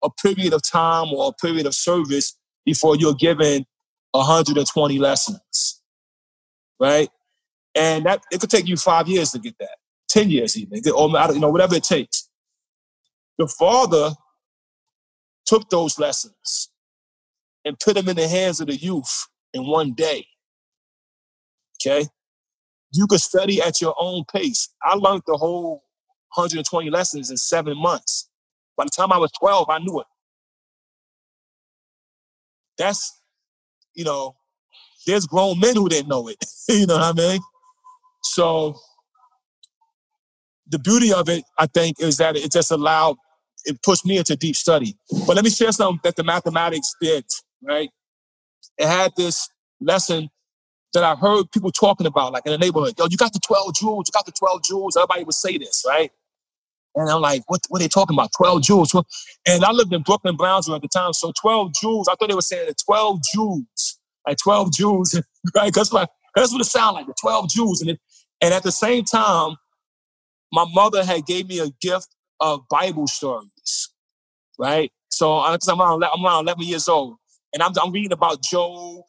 [0.03, 3.65] a period of time or a period of service before you're given
[4.13, 5.83] 120 lessons,
[6.81, 7.09] right?
[7.75, 9.77] And that it could take you five years to get that,
[10.09, 12.29] 10 years even, or you know, whatever it takes.
[13.39, 14.11] The father
[15.47, 16.71] took those lessons
[17.65, 20.27] and put them in the hands of the youth in one day.
[21.81, 22.07] Okay?
[22.93, 24.69] You could study at your own pace.
[24.83, 25.83] I learned the whole
[26.35, 28.29] 120 lessons in seven months.
[28.77, 30.07] By the time I was 12, I knew it.
[32.79, 33.21] That's,
[33.95, 34.37] you know,
[35.07, 36.37] there's grown men who didn't know it.
[36.69, 37.41] you know what I mean?
[38.23, 38.79] So
[40.69, 43.17] the beauty of it, I think, is that it just allowed
[43.65, 44.97] it pushed me into deep study.
[45.27, 47.25] But let me share something that the mathematics did,
[47.63, 47.91] right?
[48.79, 49.49] It had this
[49.81, 50.31] lesson
[50.95, 52.95] that I heard people talking about, like in the neighborhood.
[52.99, 54.97] Yo, you got the 12 jewels, you got the 12 jewels.
[54.97, 56.11] Everybody would say this, right?
[56.95, 58.31] And I'm like, what, what are they talking about?
[58.37, 58.95] 12 jewels.
[59.47, 61.13] And I lived in Brooklyn, Brownsville at the time.
[61.13, 65.15] So 12 jewels, I thought they were saying the 12 jewels, like 12 jewels,
[65.55, 65.73] right?
[65.73, 67.81] Because that's what it sounded like, the 12 jewels.
[67.83, 68.01] And, it,
[68.41, 69.57] and at the same time,
[70.53, 72.09] my mother had gave me a gift
[72.41, 73.91] of Bible stories,
[74.59, 74.91] right?
[75.11, 77.17] So uh, I'm around, I'm around 11 years old.
[77.53, 79.03] And I'm, I'm reading about Job,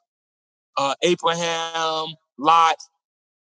[0.80, 2.08] uh, Abraham,
[2.38, 2.78] Lot,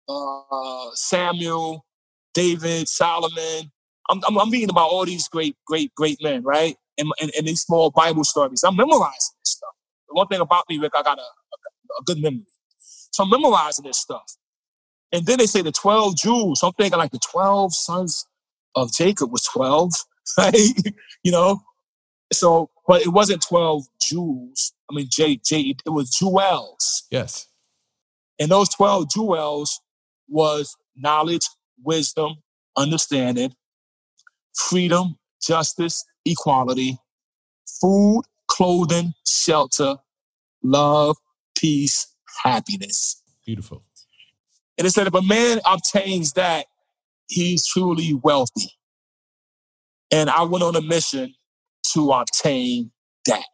[0.07, 1.87] uh, Samuel,
[2.35, 3.73] David, Solomon.
[4.11, 6.77] I'm, I'm, I'm, reading about all these great, great, great men, right?
[6.99, 8.63] And, and, and, these small Bible stories.
[8.63, 9.71] I'm memorizing this stuff.
[10.09, 12.45] The one thing about me, Rick, I got a, a, a good memory.
[12.79, 14.37] So I'm memorizing this stuff.
[15.11, 16.61] And then they say the 12 Jews.
[16.61, 18.27] So I'm thinking like the 12 sons
[18.75, 19.93] of Jacob was 12,
[20.39, 20.55] right?
[21.23, 21.63] you know?
[22.31, 24.73] So, but it wasn't 12 Jews.
[24.91, 27.05] I mean, J, J, it was jewels.
[27.11, 27.47] Yes.
[28.39, 29.81] And those 12 jewels
[30.29, 31.49] was knowledge,
[31.83, 32.43] wisdom,
[32.77, 33.55] understanding,
[34.55, 36.99] freedom, justice, equality,
[37.81, 39.97] food, clothing, shelter,
[40.63, 41.17] love,
[41.57, 43.23] peace, happiness.
[43.45, 43.83] Beautiful.
[44.79, 46.67] And it said if a man obtains that,
[47.29, 48.71] he's truly wealthy.
[50.11, 51.35] And I went on a mission
[51.95, 52.91] to obtain
[53.27, 53.45] that.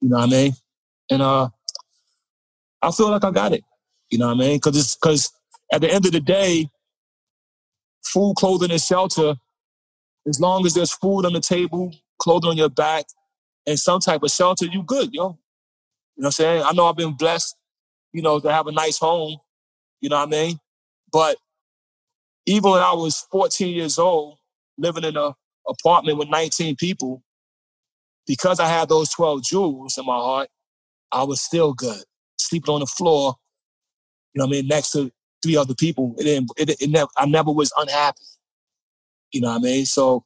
[0.00, 0.52] You know what I mean?
[1.10, 1.48] And uh
[2.82, 3.62] I feel like I got it.
[4.10, 4.56] You know what I mean?
[4.56, 5.32] Because it's because
[5.72, 6.68] at the end of the day,
[8.04, 9.34] food, clothing, and shelter,
[10.26, 13.04] as long as there's food on the table, clothing on your back,
[13.66, 15.22] and some type of shelter, you good, yo.
[15.22, 15.36] You know
[16.16, 16.62] what I'm saying?
[16.64, 17.56] I know I've been blessed,
[18.12, 19.38] you know, to have a nice home.
[20.00, 20.58] You know what I mean?
[21.12, 21.36] But
[22.46, 24.38] even when I was 14 years old,
[24.76, 25.32] living in an
[25.68, 27.22] apartment with 19 people,
[28.26, 30.48] because I had those 12 jewels in my heart,
[31.10, 32.02] I was still good.
[32.38, 33.34] Sleeping on the floor,
[34.32, 35.10] you know what I mean, next to
[35.42, 36.14] three other people.
[36.18, 38.22] It didn't, it, it never, I never was unhappy.
[39.32, 39.86] You know what I mean?
[39.86, 40.24] So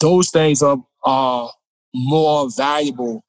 [0.00, 1.50] those things are, are
[1.94, 3.24] more valuable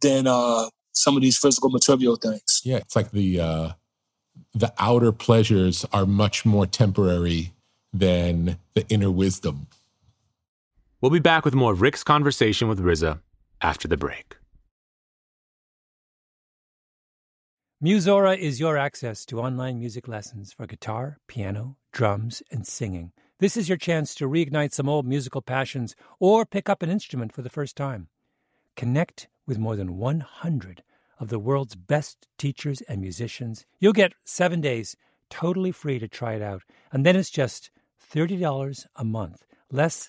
[0.00, 2.62] than uh, some of these physical material things.
[2.64, 3.72] Yeah, it's like the uh,
[4.54, 7.52] the outer pleasures are much more temporary
[7.92, 9.66] than the inner wisdom.
[11.02, 13.20] We'll be back with more of Rick's conversation with RZA
[13.60, 14.38] after the break.
[17.84, 23.12] Musora is your access to online music lessons for guitar, piano, drums, and singing.
[23.40, 27.34] This is your chance to reignite some old musical passions or pick up an instrument
[27.34, 28.08] for the first time.
[28.74, 30.82] Connect with more than 100
[31.20, 33.66] of the world's best teachers and musicians.
[33.78, 34.96] You'll get seven days
[35.28, 37.70] totally free to try it out, and then it's just
[38.10, 40.08] $30 a month, less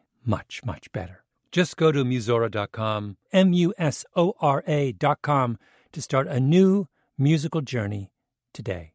[0.25, 1.23] much, much better.
[1.51, 5.57] Just go to Musora.com, M U S O R A.com,
[5.91, 8.11] to start a new musical journey
[8.53, 8.93] today.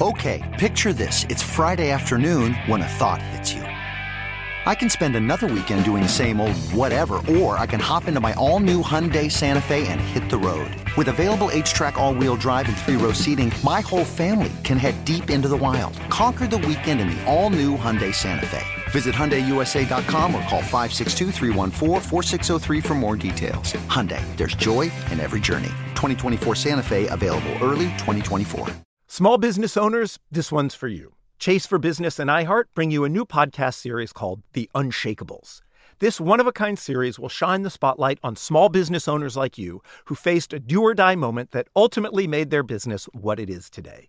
[0.00, 1.24] Okay, picture this.
[1.28, 3.62] It's Friday afternoon when a thought hits you.
[3.62, 8.20] I can spend another weekend doing the same old whatever, or I can hop into
[8.20, 10.70] my all new Hyundai Santa Fe and hit the road.
[10.96, 14.94] With available HTRAC, all wheel drive, and three row seating, my whole family can head
[15.04, 15.98] deep into the wild.
[16.10, 18.77] Conquer the weekend in the all new Hyundai Santa Fe.
[18.88, 21.30] Visit HyundaiUSA.com or call 562
[22.80, 23.72] for more details.
[23.88, 25.68] Hyundai, there's joy in every journey.
[25.94, 28.68] 2024 Santa Fe, available early 2024.
[29.06, 31.14] Small business owners, this one's for you.
[31.38, 35.60] Chase for Business and iHeart bring you a new podcast series called The Unshakables.
[36.00, 39.58] This one of a kind series will shine the spotlight on small business owners like
[39.58, 43.50] you who faced a do or die moment that ultimately made their business what it
[43.50, 44.08] is today.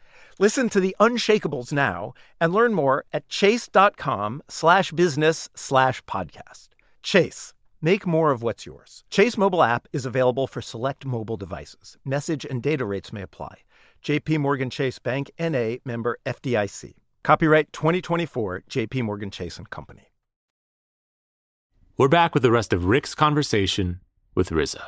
[0.39, 6.69] Listen to the Unshakables now and learn more at chase.com slash business slash podcast.
[7.03, 9.03] Chase, make more of what's yours.
[9.09, 11.97] Chase mobile app is available for select mobile devices.
[12.05, 13.57] Message and data rates may apply.
[14.03, 16.93] JP Morgan Chase Bank NA member FDIC.
[17.23, 20.07] Copyright 2024 JP Morgan Chase and Company.
[21.97, 23.99] We're back with the rest of Rick's conversation
[24.33, 24.81] with RZA.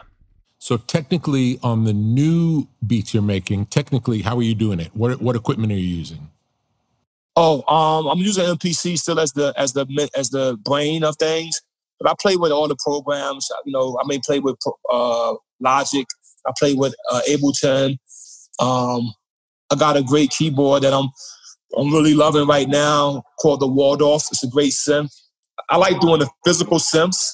[0.64, 4.96] So technically, on the new beats you're making, technically, how are you doing it?
[4.96, 6.30] What what equipment are you using?
[7.36, 9.86] Oh, um, I'm using MPC still as the as the
[10.16, 11.60] as the brain of things,
[12.00, 13.50] but I play with all the programs.
[13.66, 14.56] You know, I may play with
[14.90, 16.08] uh, Logic.
[16.48, 17.98] I play with uh, Ableton.
[18.58, 19.14] Um,
[19.70, 21.10] I got a great keyboard that I'm
[21.78, 24.30] I'm really loving right now called the Waldorf.
[24.32, 25.14] It's a great synth.
[25.70, 27.34] I like doing the physical synths.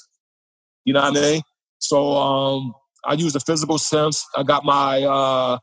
[0.83, 1.41] You know what I mean?
[1.77, 2.73] So um,
[3.05, 4.23] I use the physical synths.
[4.35, 5.57] I got my uh,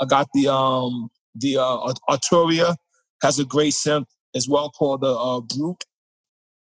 [0.00, 2.76] I got the um, the uh, Arturia
[3.22, 5.84] has a great synth as well called the uh, Brute.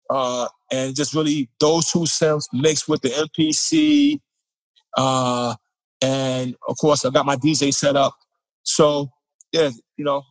[0.08, 4.18] Uh, and just really those two synths mixed with the MPC.
[4.96, 5.54] Uh,
[6.02, 8.14] and of course, I got my DJ set up.
[8.64, 9.10] So,
[9.52, 10.22] yeah, you know,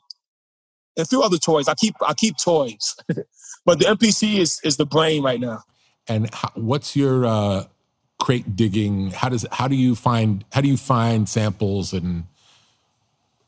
[0.98, 1.68] a few other toys.
[1.68, 2.96] I keep I keep toys,
[3.66, 5.64] but the MPC is is the brain right now.
[6.08, 7.66] And how, what's your uh,
[8.20, 9.12] crate digging?
[9.12, 12.26] How does how do you find how do you find samples and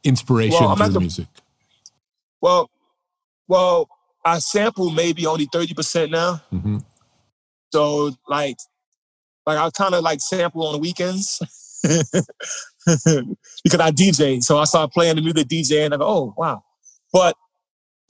[0.04, 1.28] inspiration well, for the, the music?
[2.42, 2.70] Well,
[3.48, 3.90] well,
[4.26, 6.42] I sample maybe only thirty percent now.
[6.52, 6.80] Mm-hmm.
[7.72, 8.58] So like,
[9.46, 11.40] like I kind of like sample on the weekends
[11.84, 14.44] because I DJ.
[14.44, 16.64] So I started playing the music DJ, and I go, oh wow.
[17.14, 17.36] But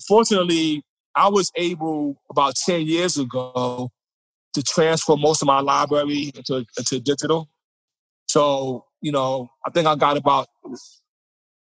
[0.07, 0.83] fortunately,
[1.15, 3.91] I was able about ten years ago
[4.53, 7.49] to transfer most of my library into, into digital.
[8.27, 10.47] So you know, I think I got about.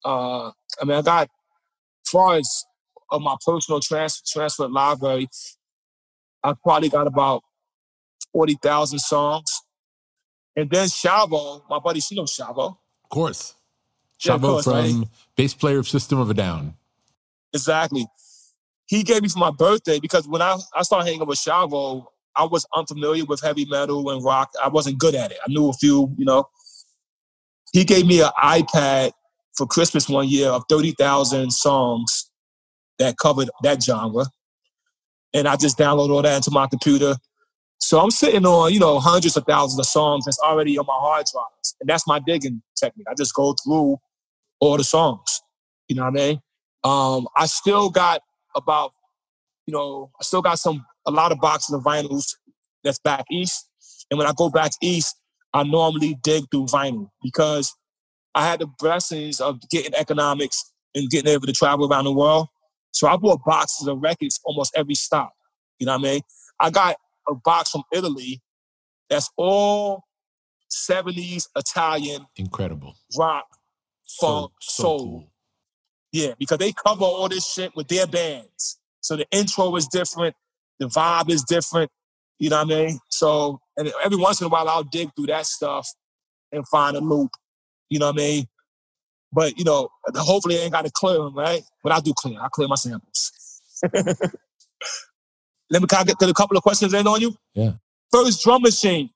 [0.03, 0.47] Uh,
[0.82, 2.65] I mean, I got as far as
[3.11, 5.27] of my personal trans- transfer library,
[6.43, 7.43] I probably got about
[8.34, 9.61] 40,000 songs.
[10.55, 12.77] And then Shavo, my buddy, you know Shavo.
[13.03, 13.55] Of course.
[14.19, 15.07] Shavo yeah, course, from right?
[15.36, 16.75] bass player of System of a Down.
[17.53, 18.05] Exactly.
[18.86, 22.05] He gave me for my birthday because when I, I started hanging with Shavo,
[22.36, 24.51] I was unfamiliar with heavy metal and rock.
[24.61, 25.38] I wasn't good at it.
[25.45, 26.45] I knew a few, you know.
[27.73, 29.11] He gave me an iPad
[29.55, 32.32] for Christmas one year of 30,000 songs
[32.97, 34.25] that covered that genre.
[35.34, 37.15] And I just downloaded all that into my computer.
[37.80, 40.95] So I'm sitting on, you know, hundreds of thousands of songs that's already on my
[40.95, 41.75] hard drives.
[41.80, 43.07] And that's my digging technique.
[43.09, 43.97] I just go through
[44.59, 45.41] all the songs.
[45.88, 46.41] You know what I mean?
[46.84, 48.21] Um, I still got
[48.55, 48.93] about,
[49.65, 52.36] you know, I still got some a lot of boxes of vinyls
[52.84, 53.68] that's back east.
[54.10, 55.16] And when I go back east,
[55.53, 57.76] I normally dig through vinyl because
[58.36, 62.47] I had the blessings of getting economics and getting able to travel around the world.
[62.91, 65.34] So I bought boxes of records almost every stop.
[65.80, 66.22] You know what I mean?
[66.60, 66.97] I got
[67.28, 68.41] a box from Italy
[69.10, 70.03] that's all
[70.72, 72.26] 70s Italian.
[72.36, 72.95] Incredible.
[73.18, 73.45] Rock,
[74.20, 74.99] funk, so, soul.
[74.99, 75.32] cool.
[76.12, 78.80] Yeah, because they cover all this shit with their bands.
[79.01, 80.36] So the intro is different,
[80.80, 81.91] the vibe is different.
[82.39, 82.99] You know what I mean?
[83.09, 85.88] So, and every once in a while I'll dig through that stuff
[86.51, 87.32] and find a loop.
[87.89, 88.45] You know what I mean?
[89.32, 91.61] But you know, hopefully I ain't got to clear them, right?
[91.84, 92.39] But I do clear.
[92.41, 93.32] I clear my samples.
[95.71, 97.36] Let me kind of get to a couple of questions in on you.
[97.53, 97.73] Yeah.
[98.11, 99.11] First drum machine.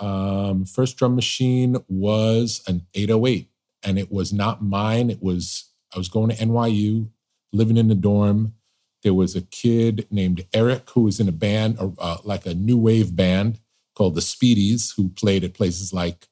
[0.00, 3.48] Um, first drum machine was an 808,
[3.84, 5.10] and it was not mine.
[5.10, 7.10] It was I was going to NYU,
[7.52, 8.54] living in the dorm.
[9.02, 12.78] There was a kid named Eric who was in a band, uh, like a new
[12.78, 13.58] wave band
[13.94, 16.28] called the Speedies, who played at places like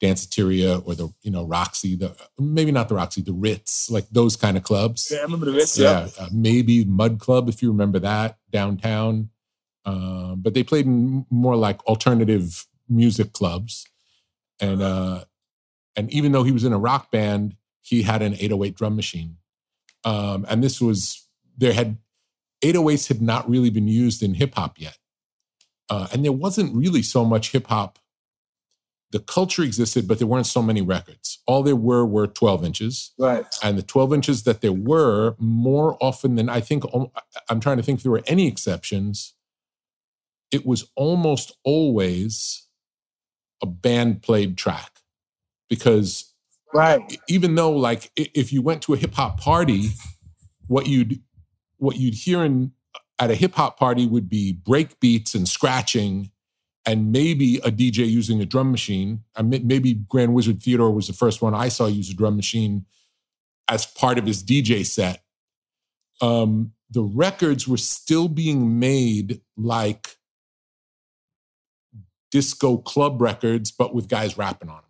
[0.00, 4.34] Danceteria or the you know Roxy, the maybe not the Roxy, the Ritz, like those
[4.34, 5.10] kind of clubs.
[5.10, 5.78] Yeah, I remember the Ritz.
[5.78, 6.24] Yeah, yeah.
[6.24, 9.30] Uh, maybe Mud Club if you remember that downtown.
[9.84, 13.86] Uh, but they played in more like alternative music clubs,
[14.58, 15.24] and uh,
[15.96, 19.36] and even though he was in a rock band, he had an 808 drum machine,
[20.04, 21.98] um, and this was there had
[22.62, 24.98] 808s had not really been used in hip hop yet,
[25.88, 27.98] uh, and there wasn't really so much hip hop
[29.12, 31.40] the culture existed, but there weren't so many records.
[31.46, 33.12] All there were were 12 inches.
[33.18, 33.44] Right.
[33.62, 36.84] And the 12 inches that there were, more often than I think,
[37.48, 39.34] I'm trying to think if there were any exceptions,
[40.52, 42.66] it was almost always
[43.62, 45.00] a band played track.
[45.68, 46.32] Because
[46.72, 47.00] right.
[47.28, 49.90] even though, like, if you went to a hip hop party,
[50.68, 51.20] what you'd
[51.80, 52.72] what you'd hear in
[53.18, 56.30] at a hip hop party would be break beats and scratching
[56.86, 59.22] and maybe a DJ using a drum machine.
[59.42, 62.86] maybe Grand Wizard Theodore was the first one I saw use a drum machine
[63.68, 65.22] as part of his DJ set.
[66.20, 70.16] Um, the records were still being made like
[72.30, 74.84] disco club records, but with guys rapping on them.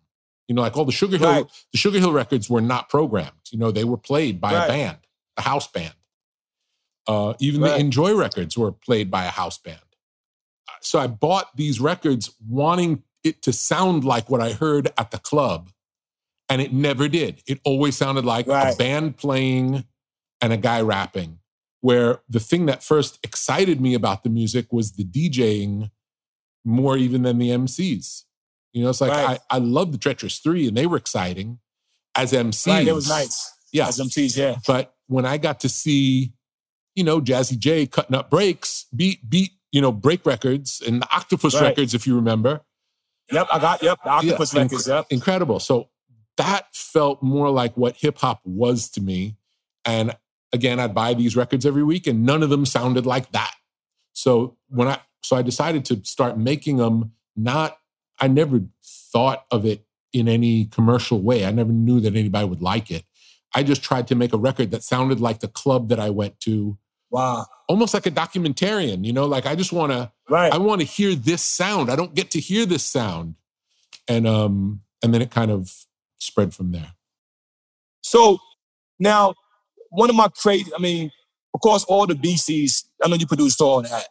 [0.47, 1.45] You know, like all the Sugar Hill, right.
[1.71, 3.31] the Sugar Hill records were not programmed.
[3.51, 4.65] You know, they were played by right.
[4.65, 4.97] a band,
[5.37, 5.93] a house band.
[7.07, 7.71] Uh, even right.
[7.71, 9.79] the Enjoy records were played by a house band
[10.81, 15.19] so I bought these records wanting it to sound like what I heard at the
[15.19, 15.69] club,
[16.49, 17.43] and it never did.
[17.45, 18.73] It always sounded like Right.
[18.73, 19.85] a band playing
[20.41, 21.37] and a guy rapping.
[21.81, 25.89] Where the thing that first excited me about the music was the DJing
[26.63, 28.23] more even than the MCs.
[28.73, 29.39] You know, it's like Right.
[29.49, 31.59] I, I love the Treacherous Three, and they were exciting
[32.15, 32.67] as MCs.
[32.67, 33.51] Right, it was nice.
[33.71, 33.87] Yeah.
[33.87, 34.57] As MCs, yeah.
[34.67, 36.33] But when I got to see,
[37.01, 41.07] you know, Jazzy Jay cutting up breaks, beat beat, you know, break records and the
[41.11, 41.69] Octopus Right.
[41.69, 42.61] records, if you remember,
[43.31, 43.97] Yep, I got yep.
[44.03, 45.07] The Octopus Yeah, records, yep.
[45.09, 45.59] incredible.
[45.59, 45.89] So
[46.37, 49.35] that felt more like what hip hop was to me.
[49.83, 50.15] And
[50.53, 53.55] again, I'd buy these records every week, and none of them sounded like that.
[54.13, 57.13] So when I so I decided to start making them.
[57.35, 57.77] Not
[58.19, 61.45] I never thought of it in any commercial way.
[61.45, 63.05] I never knew that anybody would like it.
[63.55, 66.39] I just tried to make a record that sounded like the club that I went
[66.41, 66.77] to,
[67.11, 67.45] Wow.
[67.67, 69.05] almost like a documentarian.
[69.05, 70.51] You know, like I just want to Right.
[70.53, 71.91] I want to hear this sound.
[71.91, 73.35] I don't get to hear this sound.
[74.07, 75.85] And um and then it kind of
[76.19, 76.93] spread from there.
[78.01, 78.37] So
[78.99, 79.33] now,
[79.89, 81.11] one of my crazy, I mean,
[81.53, 84.05] of course, all the BCs, I know you produced all that.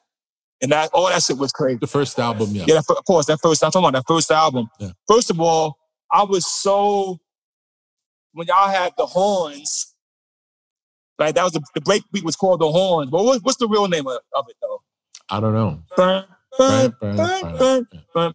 [0.63, 1.79] And that all that shit was crazy.
[1.81, 2.65] The first album, yeah.
[2.67, 4.69] Yeah, that, of course, that first, I'm talking about that first album.
[4.79, 4.91] Yeah.
[5.09, 5.79] First of all,
[6.13, 7.19] I was so,
[8.33, 9.90] when y'all had the horns,
[11.27, 13.11] like that was the, the break beat was called the horns.
[13.11, 14.83] But what, what's the real name of, of it though?
[15.29, 15.83] I don't know.
[15.97, 16.25] Burn,
[16.59, 18.35] burn, Burn, burn,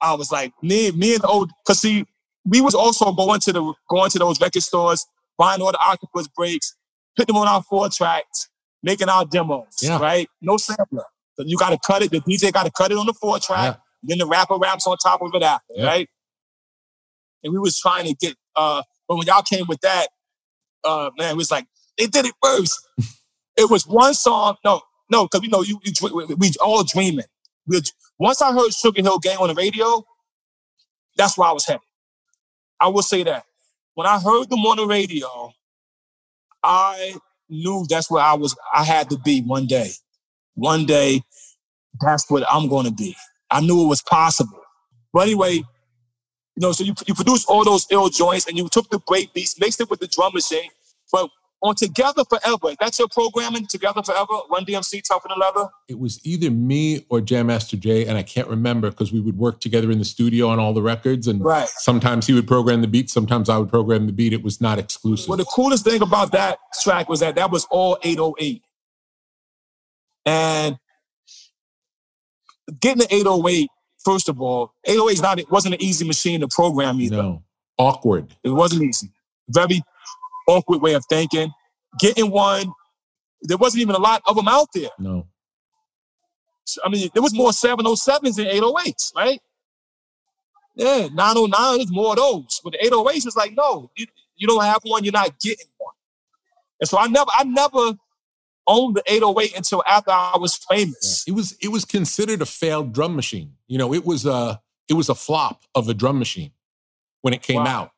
[0.00, 2.04] I was like, me, me and the old, cause see,
[2.44, 5.06] we was also going to the going to those record stores,
[5.38, 6.76] buying all the octopus breaks,
[7.16, 8.48] putting them on our four tracks,
[8.82, 9.64] making our demos.
[9.80, 9.98] Yeah.
[9.98, 10.28] Right?
[10.42, 11.04] No sampler.
[11.36, 14.18] So you gotta cut it, the DJ gotta cut it on the four track, then
[14.18, 15.86] the rapper raps on top of it after, Yeah.
[15.86, 16.08] right?
[17.42, 20.08] And we was trying to get uh but when y'all came with that,
[20.84, 21.66] uh man, it was like,
[21.98, 22.88] they did it first.
[23.56, 24.80] it was one song, no,
[25.10, 25.92] no, because we know you, you
[26.36, 27.26] we, all dreaming.
[27.66, 27.80] We,
[28.18, 30.04] once I heard Sugar Hill Gang on the radio,
[31.16, 31.82] that's where I was headed.
[32.80, 33.44] I will say that.
[33.94, 35.52] When I heard them on the radio,
[36.62, 37.14] I
[37.48, 39.90] knew that's where I was, I had to be one day.
[40.54, 41.22] One day,
[42.00, 43.16] that's what I'm going to be.
[43.50, 44.60] I knew it was possible.
[45.12, 48.90] But anyway, you know, so you, you produced all those ill joints and you took
[48.90, 50.70] the break beats, mixed it with the drum machine.
[51.12, 51.30] But
[51.64, 55.68] on Together Forever, that's your programming, Together Forever, Run DMC, Tougher Than Leather?
[55.88, 59.38] It was either me or Jam Master Jay, and I can't remember because we would
[59.38, 61.26] work together in the studio on all the records.
[61.26, 61.66] And Right.
[61.78, 64.32] sometimes he would program the beat, sometimes I would program the beat.
[64.34, 65.28] It was not exclusive.
[65.28, 68.62] Well, the coolest thing about that track was that that was all 808.
[70.26, 70.76] And
[72.80, 73.68] getting the 808,
[74.04, 77.16] first of all, 808 is not, it wasn't an easy machine to program either.
[77.16, 77.42] no.
[77.78, 78.36] Awkward.
[78.44, 79.10] It wasn't easy.
[79.48, 79.82] Very
[80.46, 81.52] awkward way of thinking.
[81.98, 82.72] Getting one,
[83.42, 84.90] there wasn't even a lot of them out there.
[84.98, 85.26] No.
[86.84, 89.40] I mean, there was more 707s than 808s, right?
[90.76, 92.60] Yeah, 909, is more of those.
[92.64, 95.94] But the 808s is like, no, you, you don't have one, you're not getting one.
[96.80, 97.92] And so I never, I never
[98.66, 101.24] owned the 808 until after I was famous.
[101.28, 103.52] It was it was considered a failed drum machine.
[103.68, 106.50] You know, it was a it was a flop of a drum machine
[107.20, 107.82] when it came Wow.
[107.82, 107.90] out.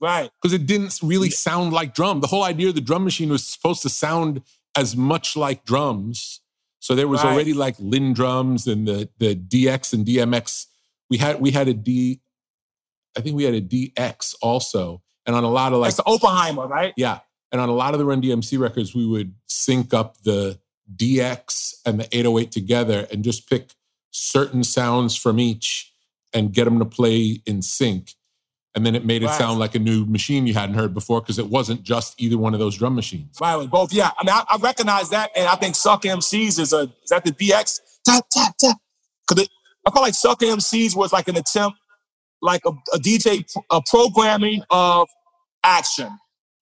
[0.00, 0.30] Right.
[0.40, 2.20] because it didn't really sound like drum.
[2.20, 4.42] The whole idea of the drum machine was supposed to sound
[4.76, 6.40] as much like drums.
[6.80, 7.32] So there was Right.
[7.32, 10.66] already like Linn drums and the the DX and DMX.
[11.08, 12.20] We had we had a D,
[13.16, 16.26] I think we had a DX also, and on a lot of like That's the
[16.26, 16.92] Oberheim, right?
[16.96, 17.20] yeah,
[17.52, 20.58] and on a lot of the Run DMC records, we would sync up the
[20.94, 23.70] DX and the 808 together and just pick
[24.10, 25.92] certain sounds from each
[26.32, 28.12] and get them to play in sync.
[28.76, 29.38] And then it made it Right.
[29.38, 32.54] sound like a new machine you hadn't heard before because it wasn't just either one
[32.54, 33.38] of those drum machines.
[33.40, 33.92] Right, with both.
[33.92, 37.10] Yeah, I mean, I, I recognize that, and I think Suck MCs is a is
[37.10, 37.80] that the DX?
[38.04, 38.76] Tap tap tap.
[39.28, 39.48] Because
[39.86, 41.78] I feel like Suck MCs was like an attempt,
[42.42, 45.08] like a, a DJ a programming of
[45.62, 46.18] action.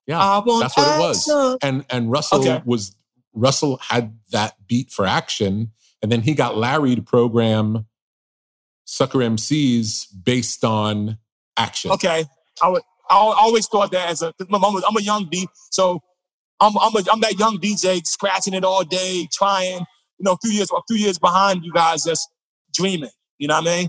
[0.06, 1.58] Yeah, that's what it was.
[1.62, 2.60] And and Russell Okay.
[2.66, 2.94] was
[3.32, 7.86] Russell had that beat for action, and then he got Larry to program
[8.84, 11.16] Sucker MCs based on
[11.56, 11.90] action.
[11.92, 12.24] Okay,
[12.62, 12.82] I would.
[13.10, 16.00] I always thought that as a, I'm a, I'm a young D, so
[16.60, 19.84] I'm I'm, a, I'm that young DJ scratching it all day, trying.
[20.18, 22.28] You know, a few years a few years behind you guys, just
[22.72, 23.10] dreaming.
[23.38, 23.88] You know what I mean?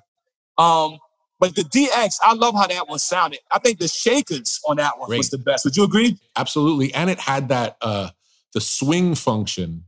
[0.57, 0.99] Um,
[1.39, 3.39] but the DX, I love how that one sounded.
[3.51, 5.65] I think the Shakers on that one was the best.
[5.65, 6.17] Would you agree?
[6.35, 6.93] Absolutely.
[6.93, 8.09] And it had that uh
[8.53, 9.85] the swing function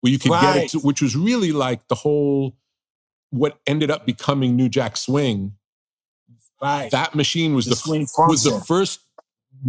[0.00, 2.56] where you could get it to, which was really like the whole
[3.30, 5.52] what ended up becoming New Jack Swing.
[6.62, 6.90] Right.
[6.90, 9.00] That machine was The the, f- was the first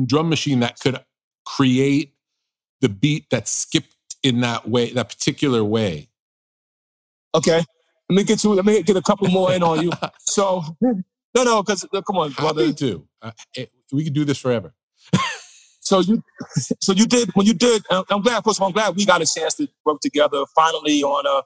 [0.05, 0.99] drum machine that could
[1.45, 2.13] create
[2.81, 6.09] the beat that skipped in that way, that particular way.
[7.33, 7.63] Okay,
[8.09, 8.53] let me get you.
[8.53, 9.91] Let me get a couple more in on you.
[10.19, 12.67] So, no, no, because come on, brother.
[12.67, 13.07] Me too.
[13.21, 14.73] Uh, it, we could do this forever.
[15.79, 16.23] so you,
[16.81, 17.83] so you did when you did.
[17.89, 18.43] I'm glad.
[18.43, 21.43] First of all, I'm glad we got a chance to work together finally on a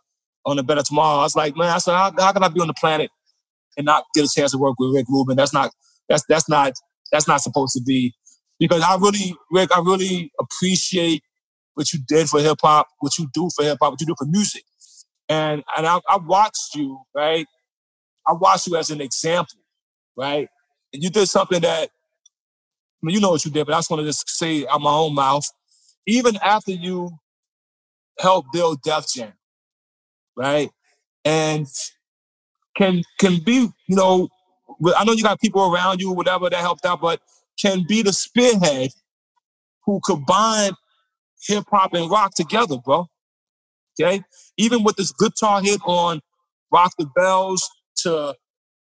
[0.49, 1.19] on a better tomorrow.
[1.19, 3.09] I was like, man, I said, how, how can I be on the planet
[3.77, 5.35] and not get a chance to work with Rick Rubin?
[5.37, 5.71] That's not
[6.09, 6.73] that's that's not
[7.11, 8.13] that's not supposed to be
[8.59, 11.21] because I really, Rick, I really appreciate
[11.73, 14.15] what you did for hip hop, what you do for hip hop, what you do
[14.17, 14.63] for music.
[15.27, 17.45] And and I, I watched you, right?
[18.27, 19.59] I watched you as an example,
[20.15, 20.47] right?
[20.93, 23.89] And you did something that I mean, you know what you did, but I just
[23.89, 25.45] want to just say out my own mouth.
[26.07, 27.11] Even after you
[28.19, 29.33] helped build Def Jam,
[30.37, 30.69] right?
[31.23, 31.67] And
[32.75, 34.29] can can be, you know,
[34.95, 37.21] I know you got people around you, whatever that helped out, but
[37.59, 38.91] can be the spearhead
[39.85, 40.71] who combine
[41.47, 43.07] hip hop and rock together, bro.
[43.99, 44.23] Okay?
[44.57, 46.21] Even with this guitar hit on
[46.71, 48.35] Rock the Bells to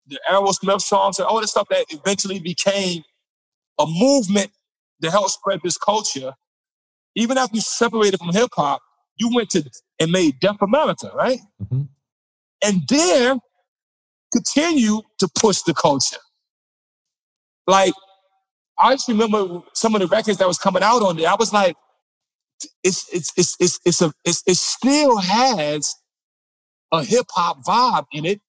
[0.08, 3.04] the Aerosmith songs and all the stuff that eventually became
[3.80, 4.52] a movement
[5.02, 6.34] to help spread this culture.
[7.16, 8.82] Even after you separated from hip hop,
[9.18, 9.64] you went to
[10.00, 11.40] and made Def America, right?
[11.62, 11.84] Mm-hmm.
[12.64, 13.36] And there
[14.34, 16.18] continue to push the culture.
[17.68, 17.94] Like
[18.78, 21.30] I just remember some of the records that was coming out on there.
[21.30, 21.76] I was like,
[22.84, 25.96] it's it's it's it's it's a it's, it still has
[26.92, 28.42] a hip hop vibe in it,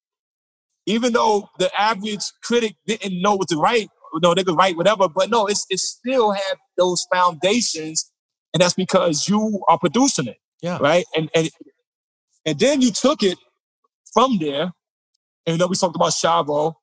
[0.86, 3.88] even though the average critic didn't know what to write.
[4.14, 8.10] You know, they could write whatever, but no, it's it still had those foundations,
[8.52, 10.38] and that's because you are producing it.
[10.62, 10.78] Yeah.
[10.80, 11.04] Right.
[11.16, 11.50] And and
[12.46, 13.38] and then you took it
[14.12, 14.72] from there,
[15.46, 16.74] and you know we talked about Shavo,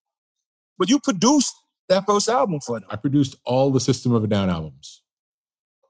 [0.77, 1.55] but you produced
[1.89, 2.89] that first album for them.
[2.89, 5.01] I produced all the System of a Down albums.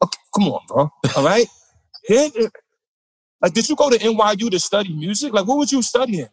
[0.03, 0.89] Okay, come on, bro.
[1.15, 1.45] All right.
[3.41, 5.33] like, did you go to NYU to study music?
[5.33, 6.29] Like, what was you studying?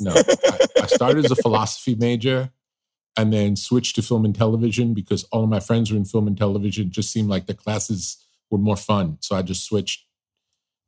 [0.00, 2.50] No, I, I started as a philosophy major
[3.16, 6.26] and then switched to film and television because all of my friends were in film
[6.26, 6.86] and television.
[6.86, 8.16] It just seemed like the classes
[8.50, 9.18] were more fun.
[9.20, 10.06] So I just switched.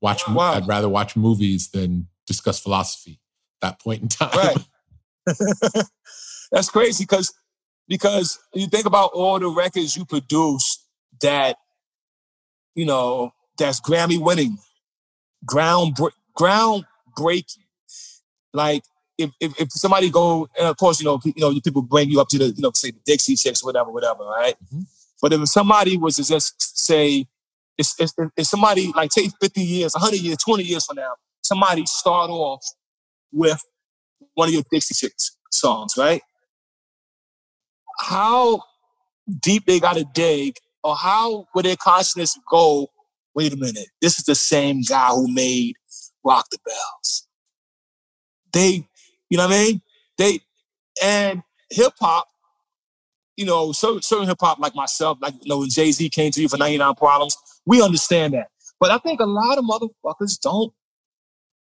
[0.00, 0.26] Watch.
[0.28, 0.54] Wow.
[0.54, 3.20] I'd rather watch movies than discuss philosophy
[3.62, 4.36] at that point in time.
[4.36, 4.56] Right.
[6.52, 7.32] That's crazy because
[7.88, 10.84] because you think about all the records you produced
[11.20, 11.56] that,
[12.74, 14.58] you know, that's Grammy winning,
[15.44, 15.96] ground
[16.38, 17.64] groundbreaking.
[18.52, 18.84] Like
[19.18, 22.20] if, if, if somebody go, and of course, you know, you know, people bring you
[22.20, 24.54] up to the, you know, say the Dixie Chicks, whatever, whatever, right?
[24.66, 24.82] Mm-hmm.
[25.20, 27.26] But if somebody was to just say,
[27.78, 31.86] it's, it's, it's somebody like take 50 years, 100 years, 20 years from now, somebody
[31.86, 32.64] start off
[33.32, 33.62] with
[34.34, 36.20] one of your Dixie Chicks songs, right?
[37.98, 38.62] how
[39.40, 42.88] deep they got to dig or how would their consciousness go,
[43.34, 45.74] wait a minute, this is the same guy who made
[46.24, 47.26] Rock the Bells.
[48.52, 48.86] They,
[49.30, 49.82] you know what I mean?
[50.18, 50.40] They,
[51.02, 52.28] and hip hop,
[53.36, 56.42] you know, certain, hip hop like myself, like, you know, when Jay Z came to
[56.42, 58.48] you for 99 Problems, we understand that.
[58.78, 60.72] But I think a lot of motherfuckers don't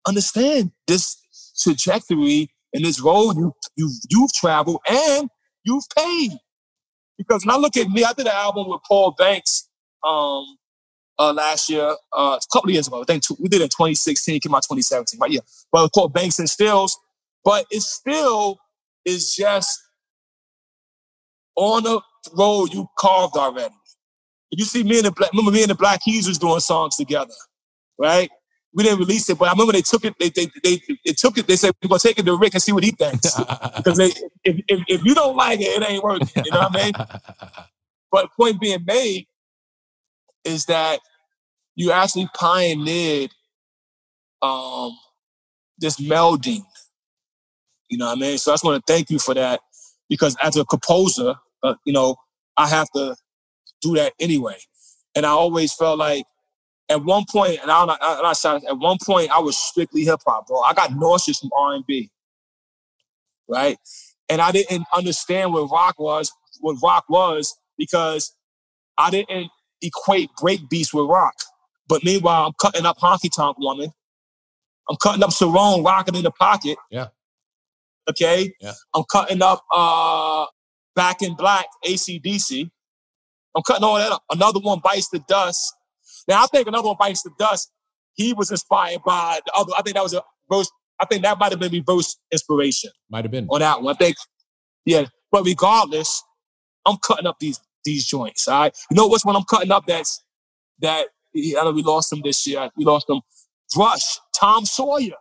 [0.07, 1.19] understand this
[1.61, 5.29] trajectory and this road you, you, you've traveled and
[5.65, 6.33] you've paid.
[7.17, 9.69] Because when I look at me, I did an album with Paul Banks
[10.07, 10.45] um,
[11.19, 13.01] uh, last year, uh, a couple of years ago.
[13.01, 15.31] I think we did it in 2016, came out 2017, right?
[15.31, 15.41] Yeah.
[15.73, 16.93] But it's called Banks and Steelz.
[17.45, 18.59] But it still
[19.05, 19.81] is just
[21.57, 22.01] on the
[22.37, 23.75] road you carved already.
[24.51, 26.97] You see me and the black, remember me and the Black Keys was doing songs
[26.97, 27.35] together,
[27.99, 28.31] right?
[28.79, 30.15] We didn't release it, but I remember they took it.
[30.21, 31.49] They they they, they took it.
[31.49, 33.35] They said we're gonna take it to Rick and see what he thinks
[33.77, 36.29] because if, if, if you don't like it, it ain't working.
[36.45, 36.93] You know what I mean?
[38.11, 39.27] But point being made
[40.43, 41.01] is that
[41.75, 43.33] you actually pioneered
[44.41, 44.97] um,
[45.77, 46.65] this melding.
[47.91, 48.39] You know what I mean?
[48.39, 49.61] So I just want to thank you for that
[50.09, 52.17] because as a composer, uh, you know,
[52.57, 53.15] I have to
[53.83, 54.57] do that anyway.
[55.15, 56.25] And I always felt like
[56.89, 60.21] at one point, and I'm not, I'm not at one point I was strictly hip
[60.27, 60.61] hop, bro.
[60.61, 62.11] I got nauseous from R and B,
[63.49, 63.79] right?
[64.29, 68.35] And I didn't understand what rock was, what rock was, because
[68.97, 69.51] I didn't
[69.83, 71.35] equate break beats with rock.
[71.89, 73.91] But meanwhile, I'm cutting up Honky Tonk Woman.
[74.89, 76.79] I'm cutting up Cerrone, Rocket in the Pocket.
[76.91, 77.09] Yeah.
[78.09, 78.53] Okay.
[78.61, 78.73] Yeah.
[78.95, 80.47] I'm cutting up uh
[80.95, 82.71] Back in Black, ACDC.
[83.57, 84.23] I'm cutting all that up.
[84.31, 85.75] Another one bites the dust.
[86.29, 87.71] Now I think another one bites the dust.
[88.15, 89.73] He was inspired by the other.
[89.77, 90.71] I think that was a verse.
[91.01, 92.91] I think that might have been reverse inspiration.
[93.11, 93.95] Might have been on that one.
[93.95, 94.17] I think,
[94.85, 95.07] yeah.
[95.31, 96.23] But regardless,
[96.87, 98.47] I'm cutting up these these joints.
[98.49, 98.77] All right.
[98.91, 99.87] You know what's when I'm cutting up?
[99.87, 100.23] That's
[100.81, 101.07] that.
[101.37, 102.69] I know we lost him this year.
[102.77, 103.21] We lost him.
[103.77, 105.15] Rush, Tom Sawyer.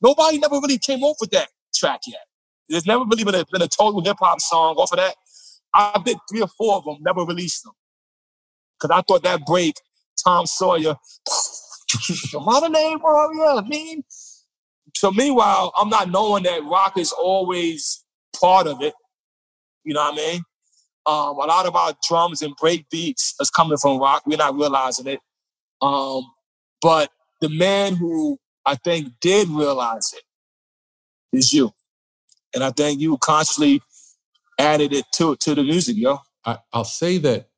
[0.00, 2.22] Nobody never really came off with that track yet.
[2.68, 5.14] There's never really been a, been a total hip hop song off of that.
[5.74, 7.74] I did three or four of them, never released them.
[8.80, 9.76] Because I thought that break,
[10.24, 10.96] Tom Sawyer,
[12.34, 14.04] mother name warrior, I mean.
[14.94, 18.04] So meanwhile, I'm not knowing that rock is always
[18.38, 18.94] part of it.
[19.84, 20.42] You know what I mean?
[21.04, 24.22] Um, a lot of our drums and break beats is coming from rock.
[24.26, 25.20] We're not realizing it.
[25.80, 26.24] Um,
[26.80, 27.10] but
[27.40, 31.72] the man who I think did realize it is you.
[32.54, 33.82] And I think you consciously
[34.58, 36.18] added it to to the music, yo.
[36.44, 37.48] I, I'll say that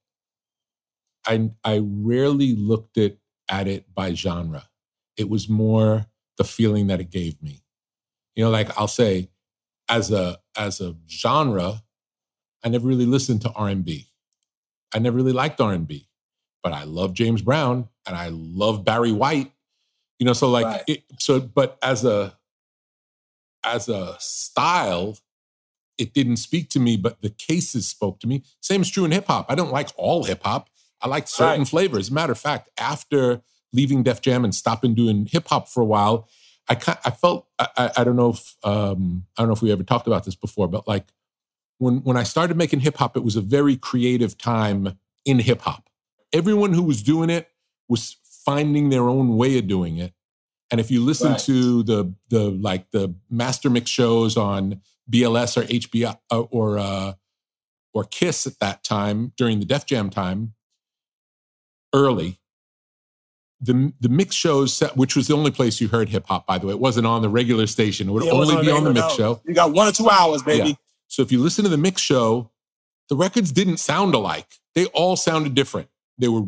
[1.26, 3.16] I I rarely looked at
[3.48, 4.68] at it by genre.
[5.16, 6.06] It was more
[6.38, 7.62] the feeling that it gave me.
[8.34, 9.30] You know, like I'll say,
[9.88, 11.82] as a as a genre,
[12.64, 14.08] I never really listened to R&B.
[14.94, 16.08] I never really liked R&B,
[16.62, 19.52] but I love James Brown and I love Barry White.
[20.18, 20.82] You know, so like Right.
[20.86, 22.38] it, so but as a
[23.64, 25.16] as a style,
[25.98, 28.42] it didn't speak to me, but the cases spoke to me.
[28.60, 29.46] Same is true in hip hop.
[29.48, 30.68] I don't like all hip hop.
[31.00, 31.68] I like certain Right.
[31.68, 32.10] flavors.
[32.10, 33.42] Matter of fact, after
[33.72, 36.28] leaving Def Jam and stopping doing hip hop for a while,
[36.68, 36.74] I
[37.04, 40.06] I felt I, I, don't know if um, I don't know if we ever talked
[40.06, 41.12] about this before, but like
[41.78, 45.60] when when I started making hip hop, it was a very creative time in hip
[45.62, 45.90] hop.
[46.32, 47.48] Everyone who was doing it
[47.88, 50.14] was finding their own way of doing it.
[50.70, 51.40] And if you listen Right.
[51.40, 54.80] to the the like the master mix shows on
[55.10, 56.16] BLS or HBO
[56.50, 57.12] or uh,
[57.92, 60.54] or Kiss at that time during the Def Jam time,
[61.94, 62.38] early,
[63.60, 66.46] the the mix shows, which was the only place you heard hip hop.
[66.46, 68.08] By the way, it wasn't on the regular station.
[68.08, 69.16] It would Yeah, it only be on the mix no.
[69.16, 69.40] show.
[69.46, 70.70] You got one or two hours, baby.
[70.70, 70.74] Yeah.
[71.08, 72.50] So if you listen to the mix show,
[73.08, 74.48] the records didn't sound alike.
[74.74, 75.88] They all sounded different.
[76.18, 76.44] They were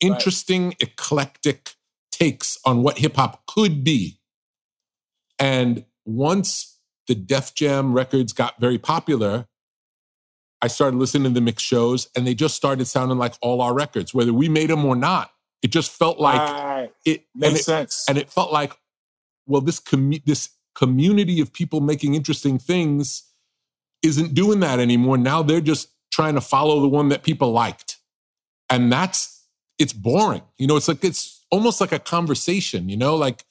[0.00, 1.74] interesting, eclectic
[2.10, 4.20] takes on what hip hop could be.
[5.38, 6.78] And once
[7.08, 9.46] the Def Jam records got very popular,
[10.62, 13.74] I started listening to the mix shows and they just started sounding like all our
[13.74, 15.32] records, whether we made them or not.
[15.60, 16.90] It just felt like right.
[17.04, 18.04] it and Makes it, sense.
[18.08, 18.76] and it felt like,
[19.46, 23.24] well, this commu- this community of people making interesting things
[24.02, 25.18] isn't doing that anymore.
[25.18, 27.98] Now they're just trying to follow the one that people liked,
[28.68, 29.46] and that's
[29.78, 30.42] it's boring.
[30.58, 32.88] You know, it's like it's almost like a conversation.
[32.88, 33.44] You know, like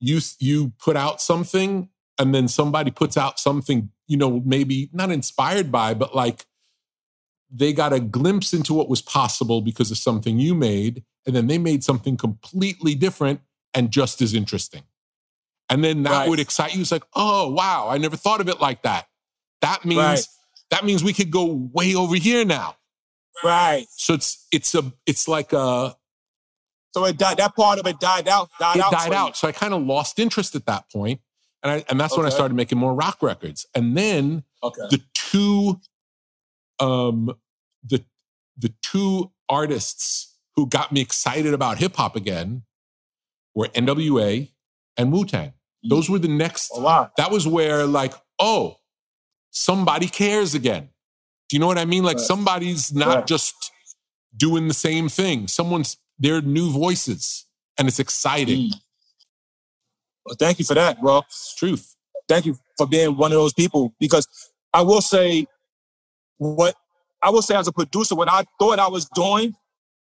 [0.00, 3.90] you you put out something, and then somebody puts out something.
[4.12, 6.44] You know, maybe not inspired by, but like
[7.50, 11.46] they got a glimpse into what was possible because of something you made, and then
[11.46, 13.40] they made something completely different
[13.72, 14.82] and just as interesting.
[15.70, 16.28] And then that Right.
[16.28, 16.82] would excite you.
[16.82, 19.06] It's like, oh wow, I never thought of it like that.
[19.62, 20.26] That means Right.
[20.70, 22.76] that means we could go way over here now.
[23.42, 23.86] right.
[23.96, 25.96] So it's it's a it's like a
[26.94, 28.50] So it died, that part of it died out.
[28.60, 28.92] Died it out.
[28.92, 29.18] died for you.
[29.18, 29.36] out.
[29.38, 31.20] So I kind of lost interest at that point.
[31.62, 33.66] And I and that's when I started making more rock records.
[33.74, 34.82] And then Okay.
[34.90, 35.80] the two
[36.80, 37.34] um
[37.84, 38.04] the
[38.56, 42.62] the two artists who got me excited about hip hop again
[43.54, 44.50] were NWA
[44.96, 45.52] and Wu-Tang.
[45.88, 47.10] Those were the next Oh, wow.
[47.16, 48.76] that was where like, oh,
[49.50, 50.90] somebody cares again.
[51.48, 52.04] Do you know what I mean?
[52.04, 52.26] Like Right.
[52.26, 53.26] somebody's not Right.
[53.26, 53.70] just
[54.36, 55.48] doing the same thing.
[55.48, 57.46] Someone's they're new voices
[57.78, 58.70] and it's exciting.
[58.70, 58.80] Mm.
[60.24, 61.18] Well, thank you for that, bro.
[61.26, 61.96] It's truth.
[62.28, 64.26] Thank you for being one of those people because
[64.72, 65.46] I will say
[66.38, 66.74] what
[67.22, 69.54] I will say as a producer, what I thought I was doing,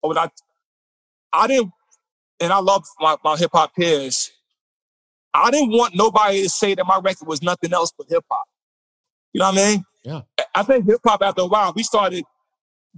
[0.02, 0.30] or what I
[1.32, 1.72] I didn't,
[2.40, 4.30] and I love my, my hip hop peers.
[5.35, 8.44] I didn't want nobody to say that my record was nothing else but hip hop.
[9.32, 9.85] You know what I mean?
[10.05, 10.20] Yeah.
[10.55, 12.24] I- think hip hop after a while, we started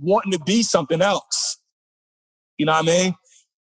[0.01, 1.59] wanting to be something else.
[2.57, 3.15] You know what I mean?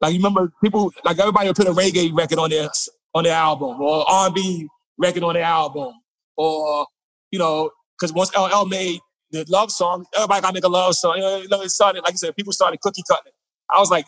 [0.02, 2.70] Like you remember people, like everybody would put a reggae record on their
[3.14, 4.68] on the album, or R&B
[4.98, 5.94] record on the album,
[6.38, 6.88] or
[7.32, 9.00] you know, because once LL made
[9.32, 11.16] the love song, everybody got to make a love song.
[11.18, 13.28] You know, it started like I said, people started cookie cutting.
[13.28, 13.34] it.
[13.74, 14.06] I was like,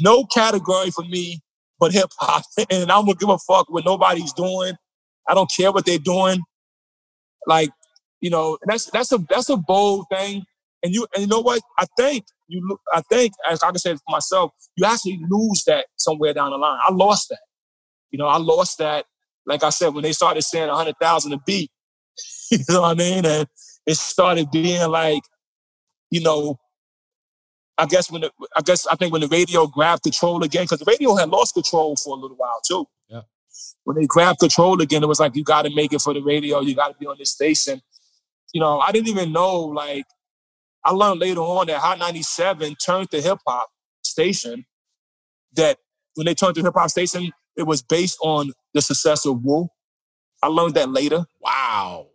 [0.00, 1.40] no category for me
[1.78, 4.74] but hip hop, and I'm gonna give a fuck what nobody's doing.
[5.28, 6.40] I don't care what they're doing.
[7.46, 7.70] Like,
[8.20, 10.44] you know, that's that's a that's a bold thing.
[10.82, 11.62] And you and you know what?
[11.78, 15.86] I think you I think as I can say for myself, you actually lose that
[15.98, 16.78] somewhere down the line.
[16.86, 17.38] I lost that.
[18.10, 19.06] You know, I lost that.
[19.46, 21.70] Like I said, when they started saying a hundred thousand a beat,
[22.50, 23.24] you know what I mean?
[23.24, 23.46] And
[23.86, 25.22] it started being like,
[26.10, 26.58] you know,
[27.78, 30.80] I guess when the, I guess I think when the radio grabbed control again, because
[30.80, 32.86] the radio had lost control for a little while too.
[33.08, 33.22] Yeah.
[33.84, 36.20] When they grabbed control again, it was like you got to make it for the
[36.20, 36.60] radio.
[36.60, 37.80] You got to be on this station.
[38.52, 39.60] You know, I didn't even know.
[39.60, 40.06] Like,
[40.84, 43.68] I learned later on that Hot 97 turned to hip hop
[44.02, 44.66] station.
[45.54, 45.78] That
[46.14, 49.68] when they turned to hip hop station, it was based on the success of Wu.
[50.42, 51.26] I learned that later.
[51.40, 52.06] Wow.